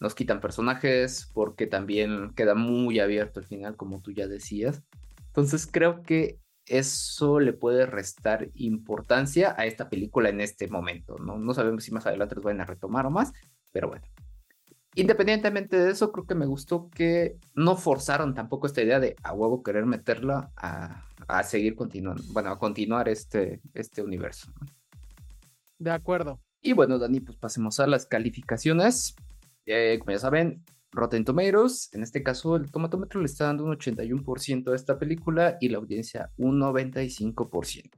nos 0.00 0.14
quitan 0.14 0.40
personajes, 0.40 1.30
porque 1.32 1.66
también 1.66 2.32
queda 2.34 2.54
muy 2.54 2.98
abierto 2.98 3.40
el 3.40 3.46
final, 3.46 3.76
como 3.76 4.00
tú 4.00 4.10
ya 4.10 4.26
decías. 4.26 4.82
Entonces 5.26 5.68
creo 5.70 6.02
que 6.02 6.40
eso 6.66 7.40
le 7.40 7.52
puede 7.52 7.86
restar 7.86 8.48
importancia 8.54 9.54
a 9.56 9.66
esta 9.66 9.88
película 9.88 10.28
en 10.28 10.40
este 10.40 10.68
momento, 10.68 11.16
¿no? 11.18 11.38
No 11.38 11.54
sabemos 11.54 11.84
si 11.84 11.92
más 11.92 12.06
adelante 12.06 12.34
los 12.34 12.44
van 12.44 12.60
a 12.60 12.64
retomar 12.64 13.06
o 13.06 13.10
más, 13.10 13.32
pero 13.72 13.88
bueno, 13.88 14.04
Independientemente 14.94 15.78
de 15.78 15.90
eso, 15.90 16.12
creo 16.12 16.26
que 16.26 16.34
me 16.34 16.46
gustó 16.46 16.90
que 16.90 17.38
no 17.54 17.76
forzaron 17.76 18.34
tampoco 18.34 18.66
esta 18.66 18.82
idea 18.82 19.00
de 19.00 19.16
a 19.22 19.32
huevo 19.32 19.62
querer 19.62 19.86
meterla 19.86 20.50
a, 20.56 21.06
seguir 21.44 21.74
continuando, 21.74 22.22
bueno, 22.28 22.50
a 22.50 22.58
continuar 22.58 23.08
este, 23.08 23.60
este 23.72 24.02
universo. 24.02 24.52
De 25.78 25.90
acuerdo. 25.90 26.40
Y 26.60 26.74
bueno, 26.74 26.98
Dani, 26.98 27.20
pues 27.20 27.38
pasemos 27.38 27.80
a 27.80 27.86
las 27.86 28.06
calificaciones. 28.06 29.16
Eh, 29.64 29.98
como 29.98 30.12
ya 30.12 30.18
saben, 30.18 30.62
Rotten 30.92 31.24
Tomatoes, 31.24 31.88
en 31.92 32.02
este 32.02 32.22
caso 32.22 32.56
el 32.56 32.70
tomatómetro 32.70 33.20
le 33.20 33.26
está 33.26 33.46
dando 33.46 33.64
un 33.64 33.72
81% 33.72 34.72
a 34.72 34.76
esta 34.76 34.98
película 34.98 35.56
y 35.60 35.70
la 35.70 35.78
audiencia 35.78 36.30
un 36.36 36.60
95%. 36.60 37.90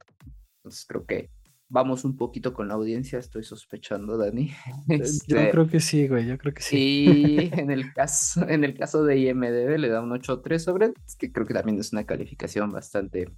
Entonces 0.57 0.85
creo 0.87 1.05
que 1.05 1.29
vamos 1.69 2.05
un 2.05 2.15
poquito 2.15 2.53
con 2.53 2.67
la 2.67 2.75
audiencia, 2.75 3.19
estoy 3.19 3.43
sospechando, 3.43 4.17
Dani. 4.17 4.51
Yo 4.87 4.95
este, 4.95 5.49
creo 5.51 5.67
que 5.67 5.79
sí, 5.79 6.07
güey, 6.07 6.25
yo 6.27 6.37
creo 6.37 6.53
que 6.53 6.61
sí. 6.61 6.77
Y 6.77 7.49
en 7.59 7.71
el 7.71 7.93
caso, 7.93 8.47
en 8.47 8.63
el 8.63 8.77
caso 8.77 9.03
de 9.03 9.17
IMDB 9.17 9.77
le 9.77 9.89
da 9.89 10.01
un 10.01 10.11
8.3 10.11 10.59
sobre, 10.59 10.93
que 11.17 11.31
creo 11.31 11.45
que 11.45 11.53
también 11.53 11.79
es 11.79 11.91
una 11.93 12.05
calificación 12.05 12.71
bastante, 12.71 13.29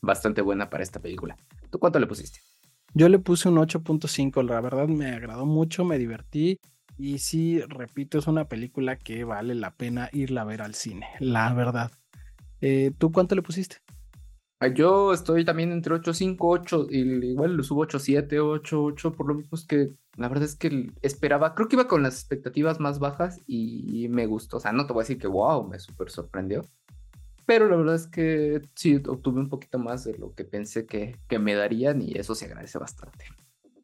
bastante 0.00 0.42
buena 0.42 0.70
para 0.70 0.82
esta 0.82 1.00
película. 1.00 1.36
¿Tú 1.70 1.78
cuánto 1.78 1.98
le 1.98 2.06
pusiste? 2.06 2.40
Yo 2.94 3.08
le 3.08 3.18
puse 3.18 3.48
un 3.48 3.56
8.5, 3.56 4.42
la 4.42 4.60
verdad 4.60 4.88
me 4.88 5.10
agradó 5.10 5.44
mucho, 5.44 5.84
me 5.84 5.98
divertí. 5.98 6.58
Y 6.96 7.18
sí, 7.18 7.60
repito, 7.60 8.18
es 8.18 8.26
una 8.26 8.48
película 8.48 8.96
que 8.96 9.22
vale 9.22 9.54
la 9.54 9.74
pena 9.76 10.10
irla 10.12 10.42
a 10.42 10.44
ver 10.44 10.62
al 10.62 10.74
cine, 10.74 11.06
la 11.20 11.52
verdad. 11.54 11.92
Eh, 12.60 12.90
¿Tú 12.98 13.12
cuánto 13.12 13.36
le 13.36 13.42
pusiste? 13.42 13.76
Ah, 14.60 14.68
yo 14.68 15.12
estoy 15.12 15.44
también 15.44 15.70
entre 15.70 15.94
8.5, 15.94 16.36
8, 16.40 16.86
y 16.90 16.98
igual 17.26 17.54
lo 17.54 17.62
subo 17.62 17.86
8.7, 17.86 18.40
8, 18.40 18.82
8, 18.82 19.12
por 19.12 19.28
lo 19.28 19.34
mismo 19.34 19.56
es 19.56 19.64
que 19.64 19.90
la 20.16 20.28
verdad 20.28 20.44
es 20.44 20.56
que 20.56 20.90
esperaba, 21.00 21.54
creo 21.54 21.68
que 21.68 21.76
iba 21.76 21.86
con 21.86 22.02
las 22.02 22.14
expectativas 22.14 22.80
más 22.80 22.98
bajas 22.98 23.40
y 23.46 24.08
me 24.08 24.26
gustó, 24.26 24.56
o 24.56 24.60
sea, 24.60 24.72
no 24.72 24.86
te 24.86 24.92
voy 24.92 25.02
a 25.02 25.04
decir 25.04 25.18
que 25.18 25.28
wow, 25.28 25.66
me 25.68 25.78
súper 25.78 26.10
sorprendió, 26.10 26.64
pero 27.48 27.66
la 27.66 27.76
verdad 27.76 27.94
es 27.94 28.06
que 28.06 28.60
sí, 28.74 28.96
obtuve 28.96 29.40
un 29.40 29.48
poquito 29.48 29.78
más 29.78 30.04
de 30.04 30.18
lo 30.18 30.34
que 30.34 30.44
pensé 30.44 30.84
que, 30.84 31.16
que 31.28 31.38
me 31.38 31.54
darían 31.54 32.02
y 32.02 32.12
eso 32.12 32.34
se 32.34 32.44
agradece 32.44 32.76
bastante. 32.76 33.24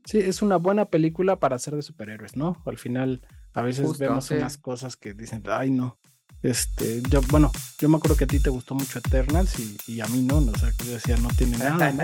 Sí, 0.05 0.19
es 0.19 0.43
una 0.43 0.57
buena 0.57 0.85
película 0.85 1.37
para 1.37 1.59
ser 1.59 1.75
de 1.75 1.81
superhéroes, 1.81 2.37
¿no? 2.37 2.61
Al 2.67 2.77
final, 2.77 3.23
a 3.55 3.63
veces 3.63 3.99
vemos 3.99 4.31
unas 4.31 4.59
cosas 4.59 4.99
que 4.99 5.15
dicen, 5.15 5.43
ay, 5.47 5.71
no. 5.71 5.99
Este, 6.45 7.01
yo, 7.09 7.23
bueno, 7.31 7.51
yo 7.79 7.89
me 7.89 7.97
acuerdo 7.97 8.19
que 8.19 8.25
a 8.25 8.27
ti 8.27 8.39
te 8.39 8.51
gustó 8.51 8.75
mucho 8.75 8.99
Eternals 8.99 9.59
y, 9.89 10.01
a 10.03 10.07
mí 10.09 10.21
no, 10.21 10.43
¿no? 10.43 10.53
o 10.53 10.59
sea, 10.59 10.71
yo 10.85 10.93
decía, 10.93 11.17
no 11.17 11.31
tiene 11.39 11.57
nada, 11.57 11.91
¿no? 11.91 12.03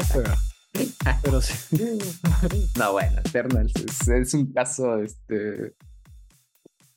Pero, 1.22 1.42
sí. 1.42 1.52
No, 2.78 2.92
bueno, 2.92 3.18
Eternals 3.18 3.74
es, 4.08 4.32
un 4.32 4.50
caso, 4.50 4.96
este, 4.96 5.74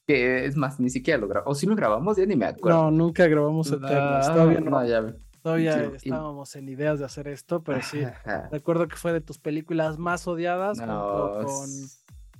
que 0.07 0.45
es 0.45 0.55
más, 0.55 0.79
ni 0.79 0.89
siquiera 0.89 1.19
lo 1.19 1.27
grabamos, 1.27 1.57
o 1.57 1.59
si 1.59 1.65
lo 1.65 1.75
grabamos, 1.75 2.15
ya 2.15 2.25
ni 2.25 2.37
me 2.37 2.45
acuerdo. 2.45 2.83
No, 2.83 2.91
nunca 2.91 3.27
grabamos 3.27 3.67
Eternals, 3.67 4.27
todavía 4.27 4.59
no. 4.61 4.87
ya, 4.87 5.13
Todavía 5.41 5.91
estábamos 5.95 6.55
en 6.55 6.69
ideas 6.69 6.99
de 6.99 7.05
hacer 7.05 7.27
esto, 7.27 7.61
pero 7.61 7.81
sí, 7.81 8.05
recuerdo 8.51 8.87
que 8.87 8.95
fue 8.95 9.11
de 9.11 9.19
tus 9.19 9.37
películas 9.37 9.97
más 9.97 10.25
odiadas 10.27 10.79
con 10.79 11.69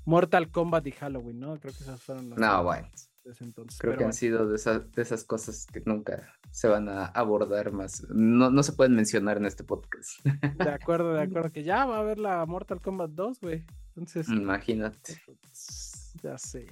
Mortal 0.05 0.49
Kombat 0.49 0.87
y 0.87 0.91
Halloween, 0.91 1.41
¿no? 1.41 1.59
Creo 1.59 1.73
que 1.73 1.83
esas 1.83 2.01
fueron 2.01 2.29
las. 2.29 2.39
No, 2.39 2.63
bueno. 2.63 2.87
Entonces. 3.39 3.79
Creo 3.79 3.97
que 3.97 4.03
han 4.03 4.13
sido 4.13 4.47
de, 4.47 4.57
de, 4.57 5.01
esas 5.01 5.23
cosas 5.23 5.65
que 5.71 5.81
nunca 5.85 6.33
se 6.51 6.67
van 6.67 6.89
a 6.89 7.05
abordar 7.05 7.71
más. 7.71 8.05
No, 8.09 8.49
no 8.49 8.63
se 8.63 8.73
pueden 8.73 8.95
mencionar 8.95 9.37
en 9.37 9.45
este 9.45 9.63
podcast. 9.63 10.23
De 10.57 10.69
acuerdo, 10.69 11.13
de 11.13 11.21
acuerdo. 11.21 11.49
Que 11.49 11.63
ya 11.63 11.85
va 11.85 11.97
a 11.97 11.99
haber 11.99 12.19
la 12.19 12.45
Mortal 12.45 12.81
Kombat 12.81 13.11
2, 13.11 13.39
güey. 13.39 13.65
Entonces. 13.89 14.27
Imagínate. 14.29 15.21
Ya 16.21 16.37
sé. 16.37 16.67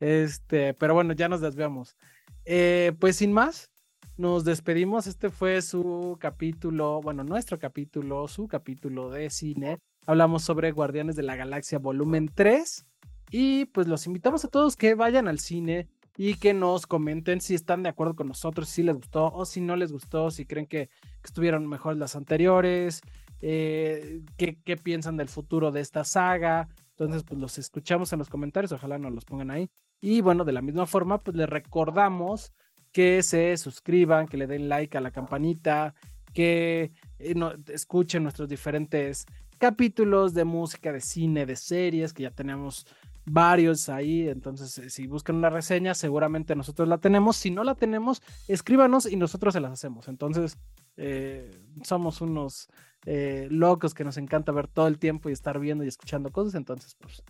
Este, 0.00 0.74
pero 0.74 0.94
bueno, 0.94 1.12
ya 1.12 1.28
nos 1.28 1.40
desviamos. 1.40 1.96
Eh, 2.44 2.92
pues 2.98 3.16
sin 3.16 3.32
más, 3.32 3.70
nos 4.16 4.44
despedimos. 4.44 5.06
Este 5.06 5.30
fue 5.30 5.62
su 5.62 6.16
capítulo, 6.20 7.00
bueno, 7.02 7.24
nuestro 7.24 7.58
capítulo, 7.58 8.28
su 8.28 8.48
capítulo 8.48 9.10
de 9.10 9.30
cine. 9.30 9.78
Hablamos 10.06 10.42
sobre 10.42 10.72
Guardianes 10.72 11.16
de 11.16 11.22
la 11.22 11.36
Galaxia 11.36 11.78
volumen 11.78 12.30
3. 12.34 12.86
Y 13.32 13.64
pues 13.64 13.88
los 13.88 14.06
invitamos 14.06 14.44
a 14.44 14.48
todos 14.48 14.76
que 14.76 14.94
vayan 14.94 15.26
al 15.26 15.38
cine 15.38 15.88
y 16.18 16.34
que 16.34 16.52
nos 16.52 16.86
comenten 16.86 17.40
si 17.40 17.54
están 17.54 17.82
de 17.82 17.88
acuerdo 17.88 18.14
con 18.14 18.28
nosotros, 18.28 18.68
si 18.68 18.82
les 18.82 18.94
gustó 18.94 19.32
o 19.32 19.46
si 19.46 19.62
no 19.62 19.74
les 19.74 19.90
gustó, 19.90 20.30
si 20.30 20.44
creen 20.44 20.66
que, 20.66 20.90
estuvieron 21.24 21.66
mejor 21.66 21.96
las 21.96 22.14
anteriores, 22.14 23.00
eh, 23.40 24.20
qué, 24.36 24.58
qué 24.62 24.76
piensan 24.76 25.16
del 25.16 25.28
futuro 25.28 25.70
de 25.70 25.80
esta 25.80 26.04
saga. 26.04 26.68
Entonces, 26.90 27.24
pues 27.24 27.40
los 27.40 27.56
escuchamos 27.56 28.12
en 28.12 28.18
los 28.18 28.28
comentarios, 28.28 28.72
ojalá 28.72 28.98
nos 28.98 29.12
los 29.14 29.24
pongan 29.24 29.50
ahí. 29.50 29.70
Y 30.00 30.20
bueno, 30.20 30.44
de 30.44 30.52
la 30.52 30.60
misma 30.60 30.84
forma, 30.84 31.18
pues 31.18 31.34
les 31.36 31.48
recordamos 31.48 32.52
que 32.92 33.22
se 33.22 33.56
suscriban, 33.56 34.28
que 34.28 34.36
le 34.36 34.46
den 34.46 34.68
like 34.68 34.98
a 34.98 35.00
la 35.00 35.10
campanita, 35.10 35.94
que 36.34 36.92
eh, 37.18 37.34
escuchen 37.68 38.24
nuestros 38.24 38.48
diferentes 38.48 39.24
capítulos 39.58 40.34
de 40.34 40.44
música, 40.44 40.92
de 40.92 41.00
cine, 41.00 41.46
de 41.46 41.56
series, 41.56 42.12
que 42.12 42.24
ya 42.24 42.30
tenemos 42.30 42.84
varios 43.24 43.88
ahí. 43.88 44.28
Entonces, 44.28 44.78
eh, 44.78 44.90
si 44.90 45.06
buscan 45.06 45.36
una 45.36 45.50
reseña, 45.50 45.94
seguramente 45.94 46.56
nosotros 46.56 46.88
la 46.88 46.98
tenemos. 46.98 47.36
Si 47.36 47.50
no 47.50 47.64
la 47.64 47.74
tenemos, 47.74 48.22
escríbanos 48.48 49.10
y 49.10 49.16
nosotros 49.16 49.54
se 49.54 49.60
las 49.60 49.72
hacemos. 49.72 50.08
Entonces, 50.08 50.58
eh, 50.96 51.50
somos 51.82 52.20
unos 52.20 52.68
locos 53.04 53.94
que 53.94 54.04
nos 54.04 54.16
encanta 54.16 54.52
ver 54.52 54.68
todo 54.68 54.86
el 54.86 55.00
tiempo 55.00 55.28
y 55.28 55.32
estar 55.32 55.58
viendo 55.58 55.82
y 55.82 55.88
escuchando 55.88 56.30
cosas. 56.30 56.54
Entonces, 56.54 56.96
pues, 57.00 57.24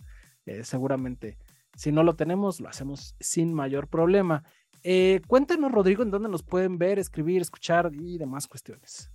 seguramente, 0.67 1.39
si 1.75 1.91
no 1.91 2.03
lo 2.03 2.15
tenemos, 2.15 2.59
lo 2.59 2.69
hacemos 2.69 3.15
sin 3.19 3.53
mayor 3.53 3.87
problema. 3.87 4.43
Eh, 4.83 5.21
cuéntanos, 5.27 5.71
Rodrigo, 5.71 6.03
en 6.03 6.11
dónde 6.11 6.29
nos 6.29 6.43
pueden 6.43 6.77
ver, 6.77 6.99
escribir, 6.99 7.41
escuchar 7.41 7.91
y 7.93 8.17
demás 8.17 8.47
cuestiones. 8.47 9.09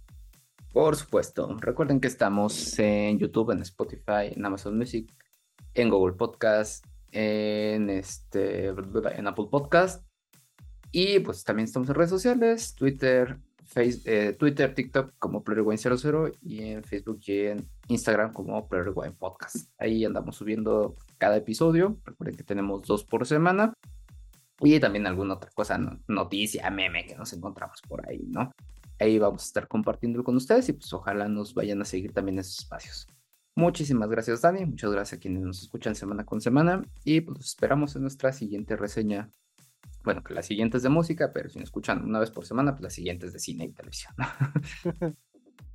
Por 0.73 0.97
supuesto, 0.97 1.57
recuerden 1.61 2.01
que 2.01 2.09
estamos 2.09 2.79
en 2.79 3.19
YouTube, 3.19 3.51
en 3.51 3.61
Spotify, 3.61 4.33
en 4.35 4.45
Amazon 4.45 4.77
Music, 4.77 5.12
en 5.79 5.91
Google 5.91 6.17
Podcast, 6.17 6.85
en, 7.12 7.88
este, 7.88 8.69
en 8.69 9.27
Apple 9.27 9.47
Podcast. 9.51 10.05
Y 10.91 11.21
pues 11.21 11.45
también 11.45 11.64
estamos 11.64 11.88
en 11.88 11.95
redes 11.95 12.11
sociales, 12.11 12.75
Twitter, 12.75 13.38
face, 13.64 14.01
eh, 14.07 14.33
Twitter, 14.33 14.75
TikTok 14.75 15.12
como 15.19 15.45
PlayerWine00 15.45 16.37
y 16.43 16.62
en 16.62 16.83
Facebook 16.83 17.21
y 17.27 17.41
en 17.41 17.69
Instagram 17.88 18.33
como 18.33 18.69
PlayerWine 18.69 19.12
Podcast. 19.12 19.71
Ahí 19.79 20.05
andamos 20.05 20.37
subiendo 20.37 20.97
cada 21.19 21.37
episodio. 21.37 21.99
Recuerden 22.05 22.37
que 22.37 22.45
tenemos 22.45 22.83
dos 22.83 23.05
por 23.05 23.27
semana 23.27 23.73
y 24.61 24.81
también 24.81 25.07
alguna 25.07 25.35
otra 25.35 25.51
cosa, 25.51 25.79
noticia, 26.09 26.69
meme 26.71 27.07
que 27.07 27.14
nos 27.14 27.33
encontramos 27.33 27.81
por 27.87 28.09
ahí, 28.09 28.25
¿no? 28.27 28.51
Ahí 28.99 29.19
vamos 29.19 29.43
a 29.43 29.47
estar 29.47 29.69
compartiendo 29.69 30.25
con 30.25 30.35
ustedes 30.35 30.69
y 30.71 30.73
pues 30.73 30.93
ojalá 30.93 31.29
nos 31.29 31.55
vayan 31.55 31.81
a 31.83 31.85
seguir 31.85 32.12
también 32.12 32.41
esos 32.41 32.59
espacios. 32.59 33.07
Muchísimas 33.59 34.09
gracias, 34.09 34.40
Dani. 34.40 34.64
Muchas 34.66 34.92
gracias 34.92 35.18
a 35.18 35.21
quienes 35.21 35.42
nos 35.42 35.61
escuchan 35.61 35.97
semana 35.97 36.25
con 36.25 36.40
semana. 36.40 36.85
Y 37.03 37.23
pues 37.23 37.40
esperamos 37.40 37.97
en 37.97 38.03
nuestra 38.03 38.33
siguiente 38.33 38.77
reseña. 38.77 39.33
Bueno, 40.05 40.23
que 40.23 40.33
la 40.33 40.44
siguiente 40.44 40.77
es 40.77 40.85
de 40.85 40.90
música, 40.90 41.33
pero 41.35 41.49
si 41.49 41.59
nos 41.59 41.66
escuchan 41.66 42.05
una 42.05 42.21
vez 42.21 42.31
por 42.31 42.47
semana, 42.47 42.71
pues 42.71 42.83
la 42.85 42.90
siguiente 42.90 43.27
es 43.27 43.33
de 43.33 43.40
cine 43.40 43.64
y 43.64 43.73
televisión. 43.73 44.14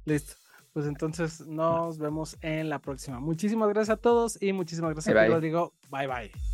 Listo. 0.06 0.36
Pues 0.72 0.88
entonces 0.88 1.46
nos 1.46 1.98
vemos 1.98 2.38
en 2.39 2.69
la 2.69 2.80
próxima. 2.80 3.19
Muchísimas 3.19 3.67
gracias 3.67 3.98
a 3.98 4.02
todos 4.02 4.41
y 4.41 4.54
muchísimas 4.54 4.93
gracias, 4.93 5.13
a 5.13 5.28
Rodrigo. 5.28 5.74
Bye 5.91 6.08
bye. 6.08 6.53